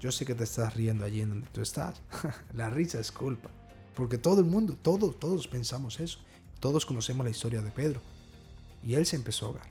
Yo 0.00 0.12
sé 0.12 0.26
que 0.26 0.34
te 0.34 0.44
estás 0.44 0.74
riendo 0.74 1.04
allí 1.04 1.20
en 1.20 1.30
donde 1.30 1.48
tú 1.48 1.62
estás. 1.62 2.00
la 2.54 2.68
risa 2.68 3.00
es 3.00 3.10
culpa. 3.10 3.50
Porque 3.94 4.18
todo 4.18 4.40
el 4.40 4.46
mundo, 4.46 4.76
todos, 4.80 5.18
todos 5.18 5.48
pensamos 5.48 6.00
eso. 6.00 6.18
Todos 6.60 6.84
conocemos 6.84 7.24
la 7.24 7.30
historia 7.30 7.62
de 7.62 7.70
Pedro. 7.70 8.00
Y 8.82 8.94
él 8.94 9.06
se 9.06 9.16
empezó 9.16 9.46
a 9.46 9.48
ahogar. 9.48 9.68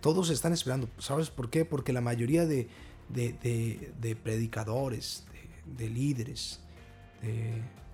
Todos 0.00 0.30
están 0.30 0.52
esperando. 0.52 0.88
¿Sabes 0.98 1.30
por 1.30 1.50
qué? 1.50 1.64
Porque 1.64 1.92
la 1.92 2.00
mayoría 2.00 2.46
de, 2.46 2.68
de 3.08 4.18
predicadores, 4.22 5.24
de, 5.64 5.88
líderes, 5.88 6.60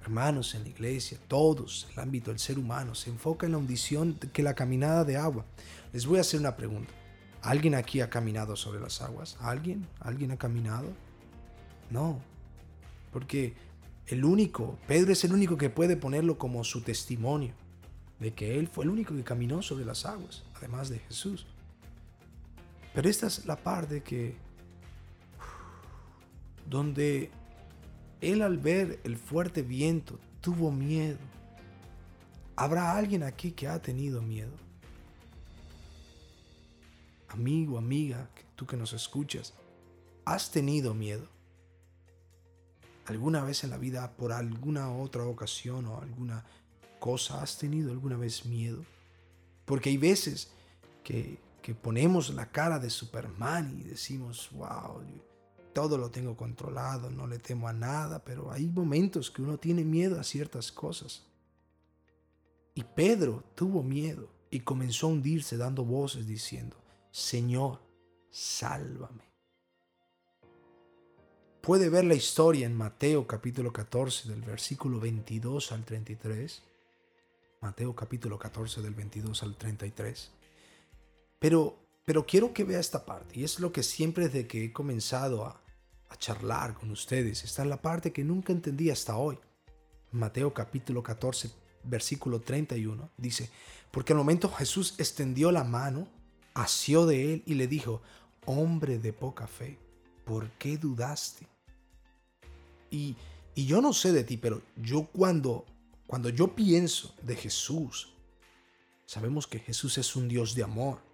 hermanos 0.02 0.54
en 0.54 0.64
la 0.64 0.68
iglesia, 0.70 1.18
todos, 1.28 1.88
el 1.92 2.00
ámbito 2.00 2.30
del 2.30 2.38
ser 2.38 2.58
humano, 2.58 2.94
se 2.94 3.10
enfoca 3.10 3.46
en 3.46 3.52
la 3.52 3.58
hundición 3.58 4.14
que 4.32 4.42
la 4.42 4.54
caminada 4.54 5.04
de 5.04 5.16
agua. 5.16 5.44
Les 5.92 6.06
voy 6.06 6.18
a 6.18 6.22
hacer 6.22 6.40
una 6.40 6.56
pregunta. 6.56 6.92
¿Alguien 7.42 7.74
aquí 7.74 8.00
ha 8.00 8.10
caminado 8.10 8.56
sobre 8.56 8.80
las 8.80 9.02
aguas? 9.02 9.36
¿Alguien? 9.40 9.86
¿Alguien 10.00 10.30
ha 10.30 10.36
caminado? 10.36 10.88
No. 11.90 12.20
Porque 13.12 13.54
el 14.06 14.24
único, 14.24 14.78
Pedro 14.86 15.12
es 15.12 15.24
el 15.24 15.32
único 15.32 15.56
que 15.56 15.70
puede 15.70 15.96
ponerlo 15.96 16.38
como 16.38 16.64
su 16.64 16.82
testimonio 16.82 17.54
de 18.20 18.32
que 18.32 18.58
él 18.58 18.68
fue 18.68 18.84
el 18.84 18.90
único 18.90 19.14
que 19.14 19.24
caminó 19.24 19.62
sobre 19.62 19.84
las 19.84 20.06
aguas, 20.06 20.44
además 20.54 20.88
de 20.88 21.00
Jesús. 21.00 21.46
Pero 22.94 23.08
esta 23.08 23.26
es 23.26 23.46
la 23.46 23.56
parte 23.56 24.02
que 24.02 24.36
donde 26.68 27.30
él 28.22 28.40
al 28.40 28.56
ver 28.56 29.00
el 29.04 29.16
fuerte 29.16 29.62
viento 29.62 30.18
tuvo 30.40 30.70
miedo. 30.70 31.18
¿Habrá 32.54 32.96
alguien 32.96 33.24
aquí 33.24 33.50
que 33.50 33.66
ha 33.66 33.82
tenido 33.82 34.22
miedo? 34.22 34.52
Amigo, 37.28 37.78
amiga, 37.78 38.30
tú 38.54 38.66
que 38.66 38.76
nos 38.76 38.92
escuchas, 38.92 39.54
¿has 40.24 40.50
tenido 40.50 40.94
miedo? 40.94 41.26
¿Alguna 43.06 43.42
vez 43.42 43.64
en 43.64 43.70
la 43.70 43.78
vida, 43.78 44.12
por 44.12 44.32
alguna 44.32 44.92
otra 44.92 45.24
ocasión 45.24 45.86
o 45.86 46.00
alguna 46.00 46.44
cosa, 47.00 47.42
has 47.42 47.58
tenido 47.58 47.90
alguna 47.90 48.16
vez 48.16 48.46
miedo? 48.46 48.84
Porque 49.64 49.90
hay 49.90 49.96
veces 49.96 50.52
que, 51.02 51.40
que 51.60 51.74
ponemos 51.74 52.30
la 52.30 52.52
cara 52.52 52.78
de 52.78 52.90
Superman 52.90 53.76
y 53.80 53.82
decimos, 53.82 54.50
wow, 54.52 55.02
todo 55.72 55.98
lo 55.98 56.10
tengo 56.10 56.36
controlado, 56.36 57.10
no 57.10 57.26
le 57.26 57.38
temo 57.38 57.68
a 57.68 57.72
nada, 57.72 58.24
pero 58.24 58.52
hay 58.52 58.66
momentos 58.66 59.30
que 59.30 59.42
uno 59.42 59.58
tiene 59.58 59.84
miedo 59.84 60.20
a 60.20 60.24
ciertas 60.24 60.70
cosas. 60.70 61.24
Y 62.74 62.84
Pedro 62.84 63.44
tuvo 63.54 63.82
miedo 63.82 64.28
y 64.50 64.60
comenzó 64.60 65.06
a 65.06 65.10
hundirse 65.10 65.56
dando 65.56 65.84
voces 65.84 66.26
diciendo, 66.26 66.76
Señor, 67.10 67.80
sálvame. 68.30 69.32
Puede 71.60 71.88
ver 71.88 72.04
la 72.04 72.14
historia 72.14 72.66
en 72.66 72.76
Mateo 72.76 73.26
capítulo 73.26 73.72
14 73.72 74.28
del 74.28 74.42
versículo 74.42 74.98
22 74.98 75.70
al 75.70 75.84
33. 75.84 76.62
Mateo 77.60 77.94
capítulo 77.94 78.38
14 78.38 78.82
del 78.82 78.94
22 78.94 79.42
al 79.44 79.54
33. 79.54 80.32
Pero, 81.38 81.81
pero 82.04 82.26
quiero 82.26 82.52
que 82.52 82.64
vea 82.64 82.80
esta 82.80 83.04
parte 83.04 83.38
y 83.38 83.44
es 83.44 83.60
lo 83.60 83.72
que 83.72 83.82
siempre 83.82 84.28
desde 84.28 84.46
que 84.46 84.64
he 84.64 84.72
comenzado 84.72 85.46
a, 85.46 85.58
charlar 86.18 86.74
con 86.74 86.90
ustedes. 86.90 87.42
Está 87.42 87.62
en 87.62 87.70
la 87.70 87.80
parte 87.80 88.12
que 88.12 88.22
nunca 88.22 88.52
entendí 88.52 88.90
hasta 88.90 89.16
hoy. 89.16 89.38
Mateo 90.12 90.52
capítulo 90.52 91.02
14, 91.02 91.50
versículo 91.84 92.40
31 92.42 93.10
dice, 93.16 93.50
porque 93.90 94.12
al 94.12 94.18
momento 94.18 94.50
Jesús 94.50 94.94
extendió 94.98 95.50
la 95.50 95.64
mano, 95.64 96.06
asió 96.52 97.06
de 97.06 97.32
él 97.32 97.42
y 97.46 97.54
le 97.54 97.66
dijo, 97.66 98.02
hombre 98.44 98.98
de 98.98 99.14
poca 99.14 99.46
fe, 99.46 99.78
¿por 100.24 100.50
qué 100.58 100.76
dudaste? 100.76 101.48
Y, 102.90 103.16
y 103.54 103.64
yo 103.64 103.80
no 103.80 103.94
sé 103.94 104.12
de 104.12 104.22
ti, 104.22 104.36
pero 104.36 104.60
yo 104.76 105.06
cuando, 105.06 105.64
cuando 106.06 106.28
yo 106.28 106.54
pienso 106.54 107.14
de 107.22 107.36
Jesús, 107.36 108.12
sabemos 109.06 109.46
que 109.46 109.58
Jesús 109.58 109.96
es 109.98 110.14
un 110.14 110.28
Dios 110.28 110.54
de 110.54 110.62
amor. 110.62 111.11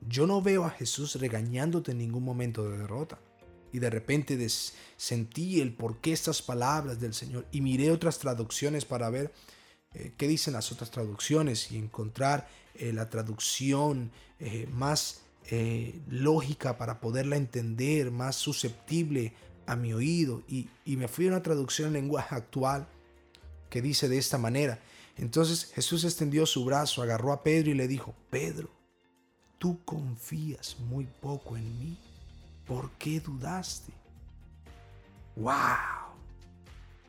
Yo 0.00 0.26
no 0.26 0.42
veo 0.42 0.64
a 0.64 0.70
Jesús 0.70 1.14
regañándote 1.16 1.92
en 1.92 1.98
ningún 1.98 2.24
momento 2.24 2.68
de 2.68 2.78
derrota. 2.78 3.18
y 3.72 3.78
de 3.78 3.90
repente 3.90 4.38
sentí 4.96 5.60
el 5.60 5.74
por 5.74 6.00
qué 6.00 6.12
estas 6.12 6.40
palabras 6.40 6.98
del 6.98 7.12
Señor 7.12 7.46
y 7.52 7.60
miré 7.60 7.90
otras 7.90 8.18
traducciones 8.18 8.86
para 8.86 9.10
ver 9.10 9.32
eh, 9.92 10.12
qué 10.16 10.28
dicen 10.28 10.54
las 10.54 10.72
otras 10.72 10.90
traducciones 10.90 11.72
y 11.72 11.78
encontrar 11.78 12.48
eh, 12.74 12.92
la 12.92 13.08
traducción 13.08 14.12
eh, 14.38 14.68
más 14.72 15.22
lógica 16.08 16.76
para 16.76 16.98
poderla 17.00 17.36
entender, 17.36 18.10
más 18.10 18.34
susceptible 18.34 19.32
a 19.66 19.76
mi 19.76 19.92
oído. 19.92 20.42
Y, 20.48 20.68
y 20.84 20.96
me 20.96 21.06
fui 21.06 21.26
a 21.26 21.30
una 21.30 21.42
traducción 21.42 21.88
en 21.88 21.92
lenguaje 21.94 22.34
actual 22.34 22.88
que 23.70 23.80
dice 23.80 24.08
de 24.08 24.18
esta 24.18 24.38
manera. 24.38 24.80
Entonces 25.16 25.70
Jesús 25.72 26.02
extendió 26.02 26.46
su 26.46 26.64
brazo, 26.64 27.00
agarró 27.00 27.32
a 27.32 27.44
Pedro 27.44 27.70
y 27.70 27.74
le 27.74 27.86
dijo, 27.86 28.12
Pedro, 28.28 28.70
tú 29.58 29.78
confías 29.84 30.76
muy 30.80 31.06
poco 31.20 31.56
en 31.56 31.78
mí. 31.78 31.98
¿Por 32.66 32.90
qué 32.92 33.20
dudaste? 33.20 33.92
¡Wow! 35.36 35.54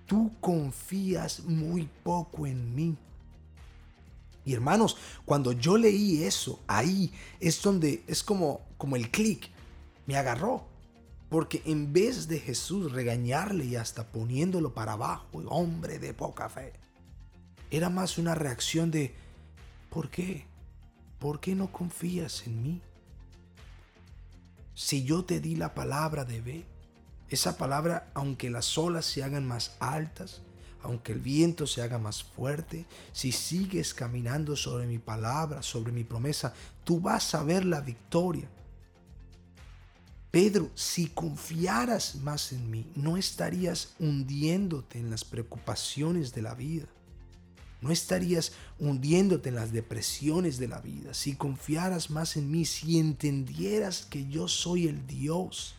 Tú 0.05 0.31
confías 0.39 1.41
muy 1.41 1.89
poco 2.03 2.45
en 2.45 2.75
mí. 2.75 2.97
Y 4.45 4.53
hermanos, 4.53 4.97
cuando 5.25 5.51
yo 5.51 5.77
leí 5.77 6.23
eso, 6.23 6.61
ahí 6.67 7.11
es 7.39 7.61
donde 7.61 8.03
es 8.07 8.23
como, 8.23 8.61
como 8.77 8.95
el 8.95 9.11
clic, 9.11 9.49
me 10.05 10.15
agarró. 10.15 10.65
Porque 11.29 11.61
en 11.65 11.91
vez 11.91 12.29
de 12.29 12.39
Jesús 12.39 12.93
regañarle 12.93 13.65
y 13.65 13.75
hasta 13.75 14.07
poniéndolo 14.07 14.73
para 14.73 14.93
abajo, 14.93 15.27
hombre 15.49 15.99
de 15.99 16.13
poca 16.13 16.47
fe, 16.47 16.71
era 17.69 17.89
más 17.89 18.17
una 18.17 18.33
reacción 18.33 18.91
de, 18.91 19.13
¿por 19.89 20.09
qué? 20.09 20.45
¿Por 21.19 21.39
qué 21.39 21.55
no 21.55 21.71
confías 21.71 22.45
en 22.45 22.61
mí? 22.61 22.81
Si 24.75 25.03
yo 25.03 25.25
te 25.25 25.39
di 25.39 25.55
la 25.55 25.73
palabra 25.73 26.23
de 26.25 26.41
ve, 26.41 26.65
esa 27.29 27.57
palabra, 27.57 28.09
aunque 28.13 28.49
las 28.49 28.77
olas 28.77 29.05
se 29.05 29.23
hagan 29.23 29.45
más 29.45 29.75
altas, 29.79 30.41
aunque 30.83 31.11
el 31.11 31.19
viento 31.19 31.65
se 31.67 31.81
haga 31.81 31.97
más 31.97 32.23
fuerte, 32.23 32.85
si 33.11 33.31
sigues 33.31 33.93
caminando 33.93 34.55
sobre 34.55 34.85
mi 34.85 34.99
palabra, 34.99 35.61
sobre 35.61 35.91
mi 35.91 36.03
promesa, 36.03 36.53
tú 36.83 37.01
vas 37.01 37.33
a 37.35 37.43
ver 37.43 37.65
la 37.65 37.81
victoria. 37.81 38.47
Pedro, 40.29 40.69
si 40.75 41.07
confiaras 41.07 42.15
más 42.17 42.51
en 42.51 42.69
mí, 42.69 42.91
no 42.95 43.17
estarías 43.17 43.95
hundiéndote 43.99 44.99
en 44.99 45.09
las 45.09 45.25
preocupaciones 45.25 46.33
de 46.33 46.41
la 46.43 46.53
vida. 46.53 46.85
No 47.81 47.91
estarías 47.91 48.53
hundiéndote 48.79 49.49
en 49.49 49.55
las 49.55 49.71
depresiones 49.71 50.57
de 50.57 50.67
la 50.67 50.81
vida. 50.81 51.13
Si 51.13 51.35
confiaras 51.35 52.09
más 52.09 52.35
en 52.37 52.49
mí, 52.49 52.65
si 52.65 52.97
entendieras 52.97 54.05
que 54.05 54.27
yo 54.27 54.47
soy 54.47 54.87
el 54.87 55.05
Dios 55.05 55.75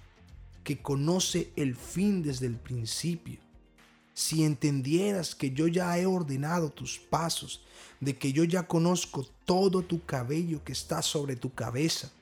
que 0.69 0.83
conoce 0.83 1.50
el 1.57 1.75
fin 1.76 2.23
desde 2.23 2.47
el 2.47 2.57
principio. 2.57 3.40
Si 4.12 4.45
entendieras 4.45 5.35
que 5.35 5.52
yo 5.52 5.67
ya 5.67 5.99
he 5.99 6.05
ordenado 6.05 6.69
tus 6.69 6.99
pasos, 6.99 7.62
de 8.00 8.19
que 8.19 8.35
yo 8.35 8.45
ya 8.45 8.67
conozco 8.67 9.26
todo 9.47 9.81
tu 9.81 10.05
cabello 10.05 10.62
que 10.62 10.73
está 10.73 11.00
sobre 11.00 11.37
tu 11.37 11.55
cabeza, 11.55 12.12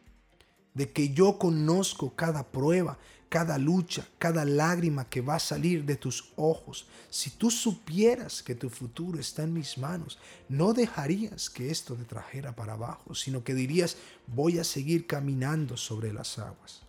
de 0.74 0.92
que 0.92 1.08
yo 1.08 1.38
conozco 1.38 2.14
cada 2.14 2.46
prueba, 2.46 2.98
cada 3.36 3.58
lucha, 3.58 4.08
cada 4.18 4.46
lágrima 4.46 5.10
que 5.10 5.20
va 5.20 5.34
a 5.34 5.38
salir 5.38 5.84
de 5.84 5.96
tus 5.96 6.32
ojos. 6.36 6.86
Si 7.10 7.28
tú 7.28 7.50
supieras 7.50 8.42
que 8.42 8.54
tu 8.54 8.70
futuro 8.70 9.20
está 9.20 9.42
en 9.42 9.52
mis 9.52 9.76
manos, 9.76 10.18
no 10.48 10.72
dejarías 10.72 11.50
que 11.50 11.70
esto 11.70 11.96
te 11.96 12.04
trajera 12.04 12.56
para 12.56 12.72
abajo, 12.72 13.14
sino 13.14 13.44
que 13.44 13.52
dirías, 13.52 13.98
voy 14.26 14.58
a 14.58 14.64
seguir 14.64 15.06
caminando 15.06 15.76
sobre 15.76 16.14
las 16.14 16.38
aguas. 16.38 16.80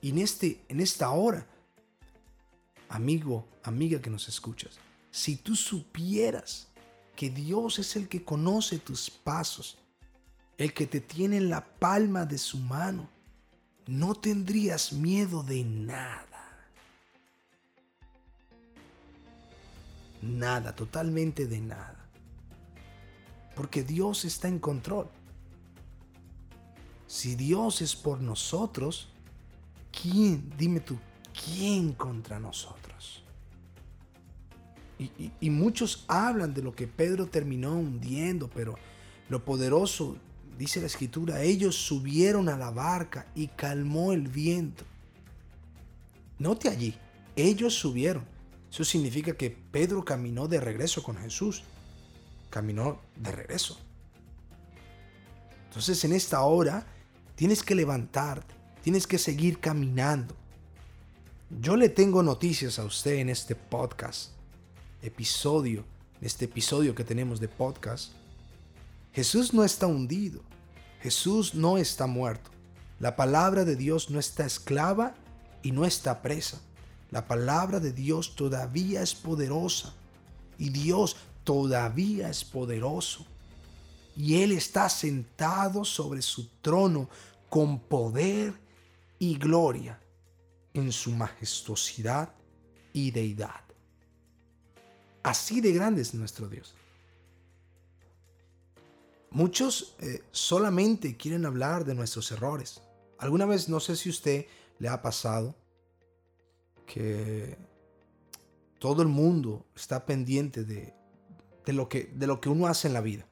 Y 0.00 0.08
en, 0.08 0.18
este, 0.20 0.64
en 0.70 0.80
esta 0.80 1.10
hora, 1.10 1.46
amigo, 2.88 3.46
amiga 3.62 4.00
que 4.00 4.08
nos 4.08 4.26
escuchas, 4.26 4.78
si 5.10 5.36
tú 5.36 5.54
supieras 5.54 6.68
que 7.14 7.28
Dios 7.28 7.78
es 7.78 7.94
el 7.94 8.08
que 8.08 8.24
conoce 8.24 8.78
tus 8.78 9.10
pasos, 9.10 9.76
el 10.56 10.72
que 10.72 10.86
te 10.86 11.02
tiene 11.02 11.36
en 11.36 11.50
la 11.50 11.62
palma 11.62 12.24
de 12.24 12.38
su 12.38 12.56
mano, 12.56 13.14
no 13.86 14.14
tendrías 14.14 14.92
miedo 14.92 15.42
de 15.42 15.64
nada. 15.64 16.26
Nada, 20.22 20.74
totalmente 20.74 21.46
de 21.46 21.60
nada. 21.60 22.08
Porque 23.54 23.82
Dios 23.82 24.24
está 24.24 24.48
en 24.48 24.58
control. 24.58 25.08
Si 27.06 27.36
Dios 27.36 27.80
es 27.80 27.94
por 27.94 28.20
nosotros, 28.20 29.08
¿quién, 29.92 30.52
dime 30.58 30.80
tú, 30.80 30.98
quién 31.44 31.92
contra 31.92 32.40
nosotros? 32.40 33.22
Y, 34.98 35.30
y, 35.40 35.50
muchos 35.50 36.04
hablan 36.08 36.54
de 36.54 36.62
lo 36.62 36.74
que 36.74 36.86
Pedro 36.86 37.26
terminó 37.26 37.74
hundiendo, 37.74 38.48
pero 38.48 38.76
lo 39.28 39.44
poderoso 39.44 40.16
dice 40.58 40.80
la 40.80 40.86
escritura, 40.86 41.42
ellos 41.42 41.76
subieron 41.76 42.48
a 42.48 42.56
la 42.56 42.70
barca 42.70 43.26
y 43.34 43.48
calmó 43.48 44.12
el 44.12 44.28
viento. 44.28 44.84
Note 46.38 46.68
allí, 46.68 46.94
ellos 47.34 47.74
subieron. 47.74 48.24
Eso 48.70 48.84
significa 48.84 49.34
que 49.36 49.50
Pedro 49.50 50.04
caminó 50.04 50.48
de 50.48 50.60
regreso 50.60 51.02
con 51.02 51.16
Jesús. 51.16 51.62
Caminó 52.50 53.00
de 53.16 53.32
regreso. 53.32 53.78
Entonces 55.68 56.04
en 56.04 56.12
esta 56.12 56.40
hora 56.42 56.86
tienes 57.34 57.62
que 57.62 57.74
levantarte, 57.74 58.54
tienes 58.82 59.06
que 59.06 59.18
seguir 59.18 59.60
caminando. 59.60 60.34
Yo 61.60 61.76
le 61.76 61.88
tengo 61.88 62.22
noticias 62.22 62.78
a 62.78 62.84
usted 62.84 63.14
en 63.14 63.28
este 63.28 63.54
podcast, 63.54 64.32
episodio, 65.02 65.84
en 66.20 66.26
este 66.26 66.46
episodio 66.46 66.94
que 66.94 67.04
tenemos 67.04 67.40
de 67.40 67.48
podcast 67.48 68.12
Jesús 69.16 69.54
no 69.54 69.64
está 69.64 69.86
hundido. 69.86 70.42
Jesús 71.00 71.54
no 71.54 71.78
está 71.78 72.06
muerto. 72.06 72.50
La 73.00 73.16
palabra 73.16 73.64
de 73.64 73.74
Dios 73.74 74.10
no 74.10 74.18
está 74.18 74.44
esclava 74.44 75.14
y 75.62 75.72
no 75.72 75.86
está 75.86 76.20
presa. 76.20 76.60
La 77.10 77.26
palabra 77.26 77.80
de 77.80 77.92
Dios 77.92 78.36
todavía 78.36 79.00
es 79.00 79.14
poderosa. 79.14 79.94
Y 80.58 80.68
Dios 80.68 81.16
todavía 81.44 82.28
es 82.28 82.44
poderoso. 82.44 83.24
Y 84.14 84.42
Él 84.42 84.52
está 84.52 84.86
sentado 84.90 85.86
sobre 85.86 86.20
su 86.20 86.48
trono 86.60 87.08
con 87.48 87.78
poder 87.78 88.52
y 89.18 89.38
gloria 89.38 89.98
en 90.74 90.92
su 90.92 91.10
majestuosidad 91.12 92.34
y 92.92 93.12
deidad. 93.12 93.64
Así 95.22 95.62
de 95.62 95.72
grande 95.72 96.02
es 96.02 96.12
nuestro 96.12 96.50
Dios. 96.50 96.74
Muchos 99.30 99.96
eh, 100.00 100.22
solamente 100.30 101.16
quieren 101.16 101.46
hablar 101.46 101.84
de 101.84 101.94
nuestros 101.94 102.30
errores. 102.32 102.82
Alguna 103.18 103.46
vez, 103.46 103.68
no 103.68 103.80
sé 103.80 103.96
si 103.96 104.08
usted 104.08 104.46
le 104.78 104.88
ha 104.88 105.02
pasado 105.02 105.54
que 106.86 107.58
todo 108.78 109.02
el 109.02 109.08
mundo 109.08 109.66
está 109.74 110.06
pendiente 110.06 110.64
de, 110.64 110.94
lo 111.66 111.88
que, 111.88 112.04
de 112.14 112.26
lo 112.26 112.40
que 112.40 112.48
uno 112.48 112.66
hace 112.66 112.88
en 112.88 112.94
la 112.94 113.00
vida, 113.00 113.26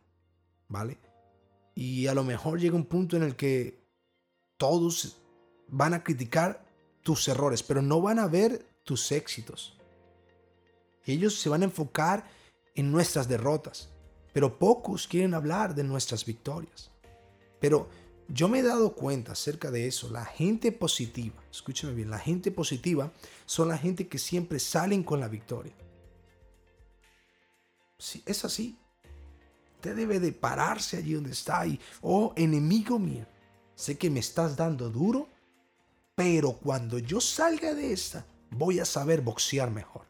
¿vale? 0.69 0.99
Y 1.75 2.07
a 2.07 2.15
lo 2.15 2.25
mejor 2.25 2.59
llega 2.59 2.77
un 2.77 2.87
punto 2.87 3.17
en 3.17 3.23
el 3.23 3.37
que 3.37 3.85
todos 4.57 5.23
van 5.69 5.95
a 5.95 6.03
criticar 6.03 6.65
tus 7.03 7.29
errores, 7.29 7.63
pero 7.63 7.83
no 7.83 8.01
van 8.01 8.19
a 8.19 8.27
ver 8.27 8.67
tus 8.85 9.13
éxitos. 9.13 9.79
Ellos 11.05 11.39
se 11.39 11.49
van 11.49 11.63
a 11.63 11.67
enfocar 11.67 12.29
en 12.75 12.91
nuestras 12.91 13.29
derrotas 13.29 13.94
pero 14.35 14.59
pocos 14.59 15.07
quieren 15.07 15.33
hablar 15.33 15.77
de 15.77 15.85
nuestras 15.85 16.27
victorias. 16.27 16.91
Pero 17.61 17.89
yo 18.29 18.49
me 18.49 18.59
he 18.59 18.63
dado 18.63 18.95
cuenta 18.95 19.33
acerca 19.33 19.71
de 19.71 19.87
eso. 19.87 20.11
La 20.11 20.25
gente 20.25 20.73
positiva, 20.73 21.41
escúchame 21.51 21.95
bien, 21.95 22.11
la 22.11 22.19
gente 22.19 22.51
positiva 22.51 23.13
son 23.47 23.69
la 23.69 23.79
gente 23.79 24.09
que 24.09 24.19
siempre 24.19 24.59
salen 24.59 25.05
con 25.05 25.21
la 25.21 25.29
victoria. 25.29 25.73
Sí, 27.97 28.25
es 28.27 28.45
así. 28.45 28.77
Usted 29.77 29.95
debe 29.95 30.19
de 30.19 30.33
pararse 30.33 30.97
allí 30.97 31.13
donde 31.13 31.31
está 31.31 31.65
y, 31.65 31.79
oh 32.03 32.33
enemigo 32.37 32.99
mío, 32.99 33.27
sé 33.77 33.97
que 33.97 34.11
me 34.11 34.19
estás 34.19 34.57
dando 34.57 34.91
duro, 34.91 35.29
pero 36.17 36.55
cuando 36.55 36.99
yo 36.99 37.21
salga 37.21 37.73
de 37.73 37.93
esta, 37.93 38.27
voy 38.51 38.81
a 38.81 38.85
saber 38.85 39.21
boxear 39.21 39.71
mejor. 39.71 40.07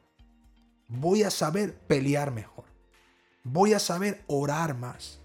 Voy 0.88 1.24
a 1.24 1.30
saber 1.30 1.76
pelear 1.76 2.30
mejor. 2.30 2.53
Voy 3.44 3.74
a 3.74 3.78
saber 3.78 4.24
orar 4.26 4.76
más. 4.76 5.20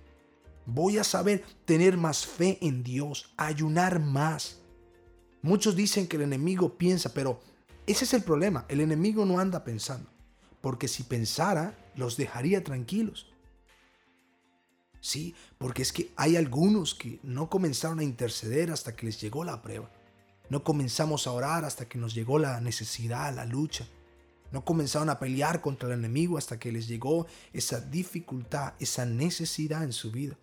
Voy 0.66 0.98
a 0.98 1.04
saber 1.04 1.44
tener 1.66 1.98
más 1.98 2.26
fe 2.28 2.60
en 2.62 2.84
Dios, 2.84 3.34
ayunar 3.38 4.00
más. 4.00 4.60
Muchos 5.42 5.76
dicen 5.76 6.06
que 6.08 6.18
el 6.18 6.24
enemigo 6.24 6.78
piensa, 6.78 7.14
pero 7.14 7.40
ese 7.88 8.04
es 8.04 8.14
el 8.14 8.22
problema. 8.22 8.66
El 8.68 8.82
enemigo 8.82 9.26
no 9.26 9.40
anda 9.40 9.64
pensando. 9.64 10.10
Porque 10.62 10.88
si 10.88 11.04
pensara, 11.04 11.78
los 11.96 12.18
dejaría 12.18 12.64
tranquilos. 12.64 13.32
Sí, 15.00 15.34
porque 15.58 15.82
es 15.82 15.94
que 15.94 16.12
hay 16.18 16.36
algunos 16.36 16.94
que 16.94 17.20
no 17.24 17.50
comenzaron 17.50 18.00
a 18.00 18.04
interceder 18.04 18.70
hasta 18.70 18.96
que 18.96 19.06
les 19.06 19.20
llegó 19.22 19.46
la 19.46 19.62
prueba. 19.62 19.90
No 20.50 20.64
comenzamos 20.64 21.26
a 21.26 21.32
orar 21.32 21.64
hasta 21.64 21.88
que 21.88 21.98
nos 21.98 22.14
llegó 22.14 22.38
la 22.38 22.60
necesidad, 22.60 23.34
la 23.34 23.46
lucha. 23.46 23.88
No 24.52 24.66
comenzaron 24.66 25.10
a 25.10 25.20
pelear 25.20 25.62
contra 25.62 25.90
el 25.90 26.00
enemigo 26.00 26.38
hasta 26.38 26.58
que 26.58 26.72
les 26.72 26.88
llegó 26.88 27.28
esa 27.54 27.80
dificultad, 27.80 28.74
esa 28.80 29.06
necesidad 29.06 29.84
en 29.84 29.94
su 29.94 30.12
vida. 30.12 30.38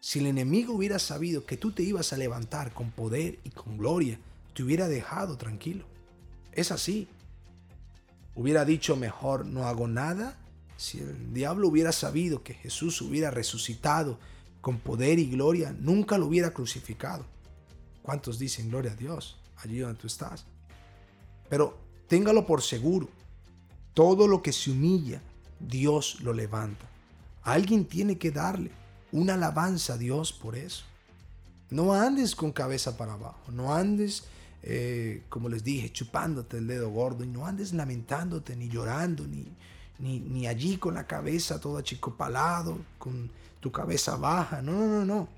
Si 0.00 0.18
el 0.18 0.26
enemigo 0.26 0.74
hubiera 0.74 0.98
sabido 0.98 1.44
que 1.44 1.56
tú 1.56 1.72
te 1.72 1.82
ibas 1.82 2.12
a 2.12 2.16
levantar 2.16 2.72
con 2.72 2.90
poder 2.90 3.38
y 3.44 3.50
con 3.50 3.76
gloria, 3.76 4.18
te 4.54 4.62
hubiera 4.62 4.88
dejado 4.88 5.36
tranquilo. 5.36 5.84
Es 6.52 6.70
así. 6.70 7.08
Hubiera 8.34 8.64
dicho 8.64 8.96
mejor 8.96 9.44
no 9.44 9.66
hago 9.66 9.88
nada. 9.88 10.38
Si 10.76 10.98
el 10.98 11.34
diablo 11.34 11.68
hubiera 11.68 11.92
sabido 11.92 12.42
que 12.42 12.54
Jesús 12.54 13.02
hubiera 13.02 13.30
resucitado 13.30 14.18
con 14.60 14.78
poder 14.78 15.18
y 15.18 15.28
gloria, 15.28 15.74
nunca 15.78 16.16
lo 16.16 16.26
hubiera 16.26 16.52
crucificado. 16.52 17.26
¿Cuántos 18.02 18.38
dicen 18.38 18.70
gloria 18.70 18.92
a 18.92 18.96
Dios 18.96 19.38
allí 19.56 19.80
donde 19.80 20.00
tú 20.00 20.06
estás? 20.06 20.46
Pero 21.50 21.78
téngalo 22.08 22.46
por 22.46 22.62
seguro 22.62 23.08
todo 23.94 24.26
lo 24.26 24.42
que 24.42 24.52
se 24.52 24.70
humilla, 24.70 25.20
Dios 25.58 26.20
lo 26.20 26.32
levanta. 26.32 26.86
Alguien 27.42 27.84
tiene 27.84 28.18
que 28.18 28.30
darle 28.30 28.70
una 29.12 29.34
alabanza 29.34 29.94
a 29.94 29.98
Dios 29.98 30.32
por 30.32 30.56
eso. 30.56 30.84
No 31.70 31.94
andes 31.94 32.34
con 32.34 32.52
cabeza 32.52 32.96
para 32.96 33.12
abajo, 33.12 33.52
no 33.52 33.72
andes, 33.74 34.24
eh, 34.62 35.22
como 35.28 35.48
les 35.48 35.62
dije, 35.62 35.92
chupándote 35.92 36.58
el 36.58 36.66
dedo 36.66 36.90
gordo, 36.90 37.24
y 37.24 37.28
no 37.28 37.46
andes 37.46 37.72
lamentándote, 37.72 38.56
ni 38.56 38.68
llorando, 38.68 39.24
ni, 39.26 39.46
ni, 40.00 40.46
allí 40.46 40.78
con 40.78 40.94
la 40.94 41.06
cabeza 41.06 41.60
toda 41.60 41.82
chicopalado, 41.82 42.78
con 42.98 43.30
tu 43.60 43.70
cabeza 43.70 44.16
baja. 44.16 44.62
No, 44.62 44.72
no, 44.72 44.86
no, 44.86 45.04
no. 45.04 45.28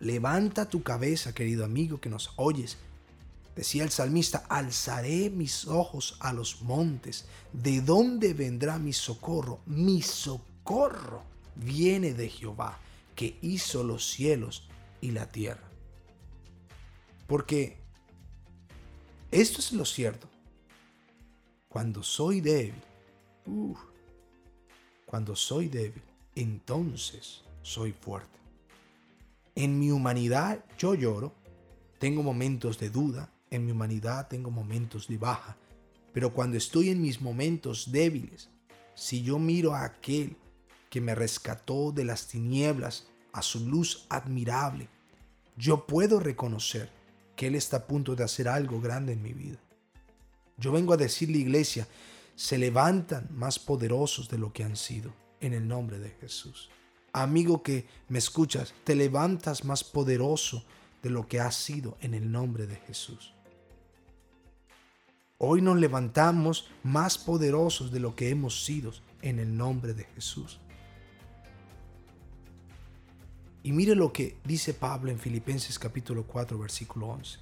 Levanta 0.00 0.68
tu 0.68 0.82
cabeza, 0.82 1.34
querido 1.34 1.64
amigo 1.64 2.00
que 2.00 2.08
nos 2.08 2.32
oyes, 2.36 2.78
Decía 3.56 3.84
el 3.84 3.90
salmista, 3.90 4.44
alzaré 4.48 5.28
mis 5.28 5.66
ojos 5.66 6.16
a 6.20 6.32
los 6.32 6.62
montes. 6.62 7.26
¿De 7.52 7.80
dónde 7.80 8.32
vendrá 8.32 8.78
mi 8.78 8.92
socorro? 8.92 9.60
Mi 9.66 10.02
socorro 10.02 11.22
viene 11.56 12.14
de 12.14 12.28
Jehová, 12.28 12.78
que 13.14 13.38
hizo 13.42 13.82
los 13.84 14.08
cielos 14.08 14.68
y 15.00 15.10
la 15.10 15.26
tierra. 15.30 15.68
Porque 17.26 17.76
esto 19.30 19.60
es 19.60 19.72
lo 19.72 19.84
cierto. 19.84 20.28
Cuando 21.68 22.02
soy 22.02 22.40
débil, 22.40 22.82
cuando 25.06 25.36
soy 25.36 25.68
débil, 25.68 26.02
entonces 26.34 27.42
soy 27.62 27.92
fuerte. 27.92 28.38
En 29.54 29.78
mi 29.78 29.90
humanidad 29.90 30.64
yo 30.78 30.94
lloro, 30.94 31.34
tengo 31.98 32.22
momentos 32.22 32.78
de 32.78 32.90
duda, 32.90 33.30
en 33.50 33.66
mi 33.66 33.72
humanidad 33.72 34.28
tengo 34.28 34.50
momentos 34.50 35.08
de 35.08 35.18
baja, 35.18 35.56
pero 36.12 36.32
cuando 36.32 36.56
estoy 36.56 36.90
en 36.90 37.02
mis 37.02 37.20
momentos 37.20 37.92
débiles, 37.92 38.48
si 38.94 39.22
yo 39.22 39.38
miro 39.38 39.74
a 39.74 39.84
aquel 39.84 40.36
que 40.88 41.00
me 41.00 41.14
rescató 41.14 41.92
de 41.92 42.04
las 42.04 42.26
tinieblas 42.26 43.06
a 43.32 43.42
su 43.42 43.66
luz 43.66 44.06
admirable, 44.08 44.88
yo 45.56 45.86
puedo 45.86 46.20
reconocer 46.20 46.90
que 47.36 47.46
Él 47.46 47.54
está 47.54 47.78
a 47.78 47.86
punto 47.86 48.16
de 48.16 48.24
hacer 48.24 48.48
algo 48.48 48.80
grande 48.80 49.12
en 49.12 49.22
mi 49.22 49.32
vida. 49.32 49.58
Yo 50.56 50.72
vengo 50.72 50.92
a 50.92 50.96
decirle, 50.96 51.38
iglesia, 51.38 51.86
se 52.34 52.58
levantan 52.58 53.28
más 53.32 53.58
poderosos 53.58 54.28
de 54.28 54.38
lo 54.38 54.52
que 54.52 54.64
han 54.64 54.76
sido, 54.76 55.12
en 55.40 55.54
el 55.54 55.66
nombre 55.66 55.98
de 55.98 56.10
Jesús. 56.10 56.70
Amigo 57.12 57.62
que 57.62 57.86
me 58.08 58.18
escuchas, 58.18 58.74
te 58.84 58.94
levantas 58.94 59.64
más 59.64 59.82
poderoso 59.84 60.64
de 61.02 61.10
lo 61.10 61.26
que 61.26 61.40
has 61.40 61.54
sido 61.54 61.96
en 62.00 62.14
el 62.14 62.30
nombre 62.30 62.66
de 62.66 62.76
Jesús. 62.76 63.32
Hoy 65.42 65.62
nos 65.62 65.78
levantamos 65.78 66.68
más 66.82 67.16
poderosos 67.16 67.90
de 67.90 67.98
lo 67.98 68.14
que 68.14 68.28
hemos 68.28 68.62
sido 68.62 68.92
en 69.22 69.38
el 69.38 69.56
nombre 69.56 69.94
de 69.94 70.04
Jesús. 70.04 70.60
Y 73.62 73.72
mire 73.72 73.94
lo 73.94 74.12
que 74.12 74.36
dice 74.44 74.74
Pablo 74.74 75.10
en 75.10 75.18
Filipenses 75.18 75.78
capítulo 75.78 76.26
4 76.26 76.58
versículo 76.58 77.06
11. 77.06 77.38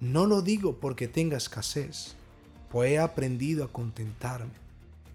No 0.00 0.26
lo 0.26 0.42
digo 0.42 0.78
porque 0.78 1.08
tenga 1.08 1.38
escasez, 1.38 2.14
pues 2.68 2.90
he 2.90 2.98
aprendido 2.98 3.64
a 3.64 3.72
contentarme, 3.72 4.52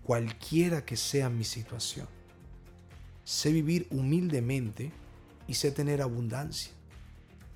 cualquiera 0.02 0.84
que 0.84 0.98
sea 0.98 1.30
mi 1.30 1.44
situación. 1.44 2.08
Sé 3.24 3.52
vivir 3.52 3.86
humildemente 3.92 4.92
y 5.48 5.54
sé 5.54 5.72
tener 5.72 6.02
abundancia 6.02 6.81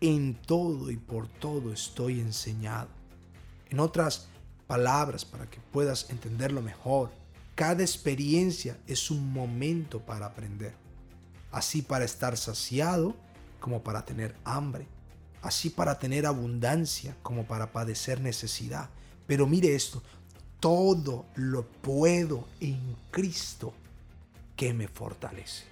en 0.02 0.36
todo 0.36 0.92
y 0.92 0.98
por 0.98 1.28
todo 1.28 1.72
estoy 1.72 2.20
enseñado. 2.20 2.90
En 3.70 3.80
otras 3.80 4.28
palabras, 4.68 5.26
para 5.26 5.50
que 5.50 5.60
puedas 5.72 6.10
entenderlo 6.10 6.62
mejor, 6.62 7.12
cada 7.56 7.84
experiencia 7.84 8.78
es 8.88 9.10
un 9.12 9.32
momento 9.32 10.00
para 10.00 10.28
aprender. 10.28 10.74
Así 11.52 11.82
para 11.82 12.06
estar 12.06 12.38
saciado 12.38 13.16
como 13.60 13.82
para 13.82 14.04
tener 14.04 14.36
hambre. 14.44 14.88
Así 15.42 15.70
para 15.70 15.98
tener 16.00 16.26
abundancia 16.26 17.16
como 17.22 17.46
para 17.46 17.72
padecer 17.72 18.20
necesidad. 18.20 18.90
Pero 19.28 19.48
mire 19.48 19.74
esto, 19.76 20.04
todo 20.60 21.26
lo 21.36 21.66
puedo 21.66 22.48
en 22.60 22.96
Cristo 23.12 23.74
que 24.56 24.74
me 24.74 24.88
fortalece. 24.88 25.64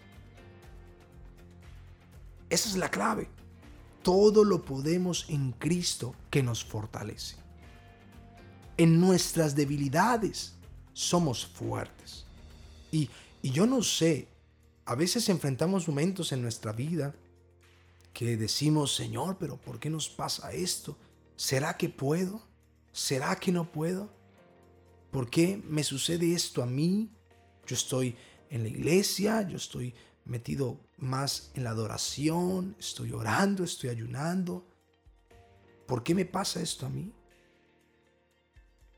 Esa 2.49 2.69
es 2.69 2.75
la 2.75 2.89
clave 2.89 3.27
todo 4.03 4.43
lo 4.43 4.63
podemos 4.63 5.25
en 5.29 5.53
Cristo 5.53 6.15
que 6.29 6.43
nos 6.43 6.63
fortalece. 6.63 7.37
En 8.77 8.99
nuestras 8.99 9.55
debilidades 9.55 10.53
somos 10.93 11.45
fuertes. 11.45 12.25
Y, 12.91 13.09
y 13.41 13.49
yo 13.51 13.65
no 13.65 13.81
sé, 13.81 14.27
a 14.85 14.95
veces 14.95 15.29
enfrentamos 15.29 15.87
momentos 15.87 16.31
en 16.31 16.41
nuestra 16.41 16.71
vida 16.71 17.15
que 18.13 18.37
decimos, 18.37 18.95
Señor, 18.95 19.37
pero 19.39 19.57
¿por 19.57 19.79
qué 19.79 19.89
nos 19.89 20.07
pasa 20.09 20.51
esto? 20.51 20.97
¿Será 21.35 21.77
que 21.77 21.89
puedo? 21.89 22.41
¿Será 22.91 23.35
que 23.37 23.51
no 23.51 23.71
puedo? 23.71 24.09
¿Por 25.11 25.29
qué 25.29 25.61
me 25.67 25.83
sucede 25.83 26.33
esto 26.33 26.61
a 26.61 26.65
mí? 26.65 27.09
Yo 27.65 27.75
estoy 27.75 28.15
en 28.49 28.63
la 28.63 28.69
iglesia, 28.69 29.47
yo 29.47 29.57
estoy 29.57 29.95
metido 30.25 30.79
más 30.97 31.51
en 31.53 31.63
la 31.63 31.71
adoración, 31.71 32.75
estoy 32.79 33.11
orando, 33.11 33.63
estoy 33.63 33.89
ayunando. 33.89 34.65
¿Por 35.87 36.03
qué 36.03 36.15
me 36.15 36.25
pasa 36.25 36.61
esto 36.61 36.85
a 36.85 36.89
mí? 36.89 37.11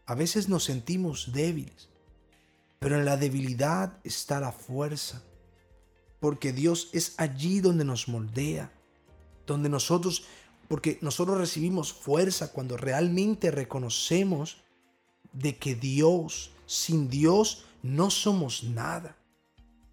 A 0.06 0.14
veces 0.14 0.48
nos 0.50 0.64
sentimos 0.64 1.32
débiles, 1.34 1.90
pero 2.80 3.00
en 3.00 3.06
la 3.06 3.18
debilidad 3.18 4.00
está 4.04 4.40
la 4.40 4.52
fuerza, 4.52 5.24
porque 6.20 6.54
Dios 6.54 6.90
es 6.94 7.16
allí 7.18 7.60
donde 7.60 7.86
nos 7.86 8.08
moldea, 8.08 8.72
donde 9.48 9.68
nosotros, 9.68 10.26
porque 10.68 11.00
nosotros 11.02 11.40
recibimos 11.40 11.92
fuerza 11.92 12.52
cuando 12.52 12.78
realmente 12.78 13.50
reconocemos 13.50 14.58
de 15.34 15.58
que 15.58 15.74
Dios, 15.74 16.52
sin 16.68 17.10
Dios, 17.10 17.66
no 17.82 18.12
somos 18.12 18.64
nada. 18.64 19.18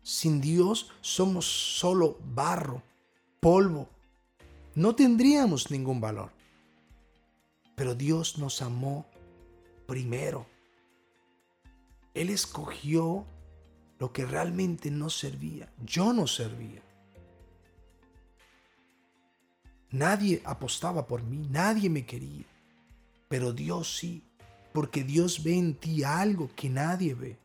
Sin 0.03 0.41
Dios 0.41 0.91
somos 1.01 1.47
solo 1.47 2.19
barro, 2.35 2.83
polvo. 3.41 3.89
No 4.75 4.95
tendríamos 4.95 5.71
ningún 5.71 6.01
valor. 6.01 6.33
Pero 7.77 7.95
Dios 7.95 8.39
nos 8.39 8.63
amó 8.63 9.07
primero. 9.87 10.47
Él 12.15 12.31
escogió 12.31 13.25
lo 13.99 14.13
que 14.13 14.27
realmente 14.27 14.91
no 14.91 15.09
servía. 15.09 15.73
Yo 15.85 16.13
no 16.13 16.27
servía. 16.27 16.83
Nadie 19.91 20.43
apostaba 20.45 21.07
por 21.07 21.23
mí, 21.23 21.47
nadie 21.51 21.89
me 21.91 22.05
quería. 22.07 22.47
Pero 23.29 23.53
Dios 23.53 23.97
sí, 23.97 24.25
porque 24.73 25.05
Dios 25.05 25.45
ve 25.45 25.57
en 25.57 25.75
ti 25.75 26.03
algo 26.03 26.51
que 26.57 26.69
nadie 26.69 27.15
ve. 27.15 27.42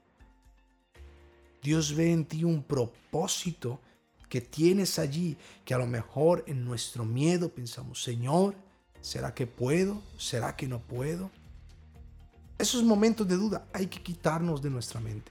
Dios 1.68 1.94
ve 1.94 2.14
en 2.14 2.24
ti 2.24 2.46
un 2.46 2.64
propósito 2.64 3.82
que 4.30 4.40
tienes 4.40 5.00
allí, 5.00 5.36
que 5.66 5.74
a 5.74 5.78
lo 5.78 5.86
mejor 5.86 6.46
en 6.48 6.64
nuestro 6.64 7.04
miedo 7.04 7.50
pensamos, 7.50 8.02
Señor, 8.02 8.56
¿será 9.02 9.34
que 9.34 9.48
puedo? 9.48 10.02
¿Será 10.18 10.56
que 10.56 10.66
no 10.66 10.80
puedo? 10.80 11.30
Esos 12.58 12.84
momentos 12.84 13.28
de 13.28 13.36
duda 13.36 13.68
hay 13.74 13.88
que 13.88 14.02
quitarnos 14.02 14.62
de 14.62 14.70
nuestra 14.70 15.02
mente, 15.02 15.30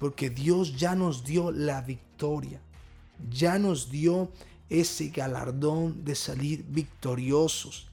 porque 0.00 0.30
Dios 0.30 0.76
ya 0.76 0.96
nos 0.96 1.22
dio 1.22 1.52
la 1.52 1.80
victoria, 1.80 2.60
ya 3.30 3.56
nos 3.56 3.88
dio 3.88 4.32
ese 4.68 5.10
galardón 5.10 6.04
de 6.04 6.16
salir 6.16 6.64
victoriosos. 6.68 7.86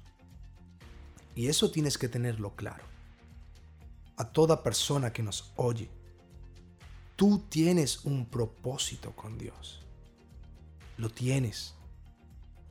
Y 1.36 1.50
eso 1.50 1.70
tienes 1.70 2.00
que 2.00 2.10
tenerlo 2.10 2.56
claro. 2.56 2.86
A 4.18 4.26
toda 4.26 4.63
persona 4.63 5.13
que 5.13 5.22
nos 5.22 5.54
oye, 5.56 5.88
Tú 7.24 7.40
tienes 7.48 8.04
un 8.04 8.26
propósito 8.26 9.16
con 9.16 9.38
Dios. 9.38 9.80
Lo 10.98 11.10
tienes. 11.10 11.74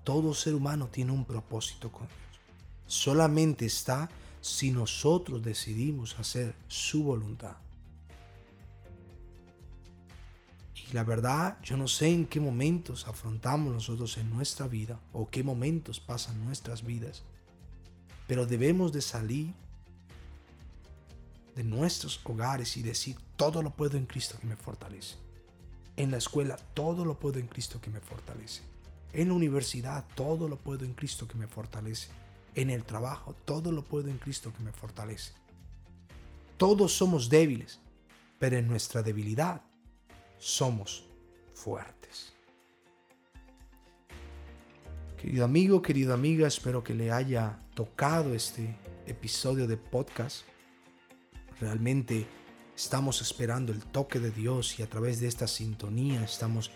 Todo 0.05 0.35
ser 0.35 0.55
humano 0.55 0.88
tiene 0.88 1.11
un 1.11 1.25
propósito 1.25 1.91
con 1.91 2.07
Dios. 2.07 2.41
Solamente 2.87 3.65
está 3.65 4.11
si 4.43 4.71
nosotros 4.71 5.43
decidimos 5.43 6.19
hacer 6.19 6.55
su 6.69 7.03
voluntad. 7.03 7.57
Y 10.75 10.93
la 10.93 11.05
verdad, 11.05 11.57
yo 11.62 11.79
no 11.79 11.88
sé 11.88 12.09
en 12.09 12.27
qué 12.27 12.38
momentos 12.38 13.09
afrontamos 13.09 13.73
nosotros 13.73 14.19
en 14.19 14.29
nuestra 14.29 14.69
vida 14.69 15.01
o 15.15 15.31
qué 15.31 15.43
momentos 15.43 15.99
pasan 15.99 16.45
nuestras 16.45 16.85
vidas, 16.85 17.23
pero 18.27 18.45
debemos 18.45 18.93
de 18.93 19.01
salir 19.01 19.55
de 21.55 21.65
nuestros 21.65 22.21
hogares 22.25 22.77
y 22.77 22.83
decir, 22.83 23.17
todo 23.37 23.62
lo 23.62 23.71
puedo 23.71 23.97
en 23.97 24.07
Cristo 24.07 24.37
que 24.41 24.47
me 24.47 24.57
fortalece. 24.57 25.17
En 25.97 26.11
la 26.11 26.17
escuela, 26.17 26.57
todo 26.75 27.05
lo 27.05 27.19
puedo 27.19 27.38
en 27.38 27.47
Cristo 27.47 27.81
que 27.81 27.91
me 27.91 28.01
fortalece. 28.01 28.62
En 29.12 29.29
la 29.29 29.35
universidad, 29.35 30.07
todo 30.15 30.49
lo 30.49 30.57
puedo 30.57 30.85
en 30.85 30.95
Cristo 30.95 31.29
que 31.29 31.37
me 31.37 31.47
fortalece. 31.47 32.09
En 32.55 32.71
el 32.71 32.85
trabajo, 32.85 33.35
todo 33.45 33.73
lo 33.73 33.85
puedo 33.85 34.09
en 34.09 34.19
Cristo 34.19 34.53
que 34.57 34.62
me 34.62 34.73
fortalece. 34.73 35.33
Todos 36.57 36.93
somos 36.93 37.29
débiles, 37.29 37.81
pero 38.38 38.57
en 38.57 38.69
nuestra 38.69 39.03
debilidad 39.03 39.62
somos 40.38 41.05
fuertes. 41.55 42.33
Querido 45.21 45.45
amigo, 45.45 45.83
querida 45.83 46.15
amiga, 46.15 46.49
espero 46.49 46.83
que 46.83 46.95
le 46.95 47.12
haya 47.12 47.59
tocado 47.75 48.35
este 48.35 48.75
episodio 49.07 49.67
de 49.67 49.77
podcast. 49.77 50.45
Realmente 51.62 52.27
estamos 52.77 53.22
esperando 53.22 53.70
el 53.70 53.85
toque 53.85 54.18
de 54.18 54.33
Dios 54.33 54.81
y 54.81 54.83
a 54.83 54.90
través 54.90 55.20
de 55.20 55.29
esta 55.29 55.46
sintonía 55.46 56.25
estamos 56.25 56.72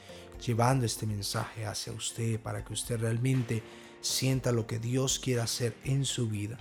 llevando 0.47 0.87
este 0.87 1.07
mensaje 1.07 1.67
hacia 1.67 1.93
usted 1.93 2.39
para 2.39 2.65
que 2.65 2.73
usted 2.73 3.01
realmente 3.01 3.65
sienta 4.01 4.53
lo 4.53 4.69
que 4.69 4.79
Dios 4.79 5.19
quiere 5.19 5.41
hacer 5.41 5.77
en 5.83 6.05
su 6.05 6.29
vida 6.29 6.57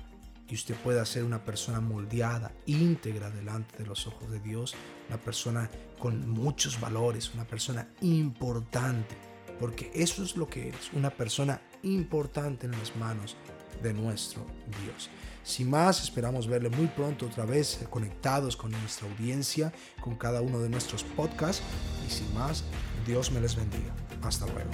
y 0.50 0.56
usted 0.56 0.74
pueda 0.74 1.06
ser 1.06 1.24
una 1.24 1.46
persona 1.46 1.80
moldeada, 1.82 2.52
íntegra 2.66 3.30
delante 3.30 3.78
de 3.78 3.86
los 3.86 4.08
ojos 4.08 4.32
de 4.32 4.40
Dios, 4.40 4.74
una 5.08 5.22
persona 5.22 5.70
con 6.00 6.28
muchos 6.28 6.82
valores, 6.82 7.32
una 7.36 7.46
persona 7.46 7.88
importante, 8.02 9.16
porque 9.60 9.92
eso 9.94 10.24
es 10.24 10.36
lo 10.36 10.50
que 10.50 10.70
eres, 10.70 10.92
una 10.94 11.12
persona 11.12 11.62
importante 11.84 12.66
en 12.66 12.72
las 12.72 12.96
manos 12.96 13.38
de 13.82 13.94
nuestro 13.94 14.46
Dios. 14.84 15.10
Sin 15.44 15.70
más, 15.70 16.02
esperamos 16.02 16.48
verle 16.48 16.70
muy 16.70 16.88
pronto 16.88 17.28
otra 17.28 17.46
vez 17.46 17.82
eh, 17.82 17.86
conectados 17.88 18.58
con 18.58 18.72
nuestra 18.72 19.08
audiencia, 19.08 19.72
con 20.02 20.16
cada 20.16 20.42
uno 20.42 20.60
de 20.60 20.70
nuestros 20.70 21.04
podcasts. 21.04 21.62
Y 22.08 22.12
sin 22.12 22.34
más, 22.34 22.64
Dios 23.06 23.32
me 23.32 23.40
les 23.40 23.56
bendiga. 23.56 23.94
Hasta 24.24 24.48
luego. 24.48 24.72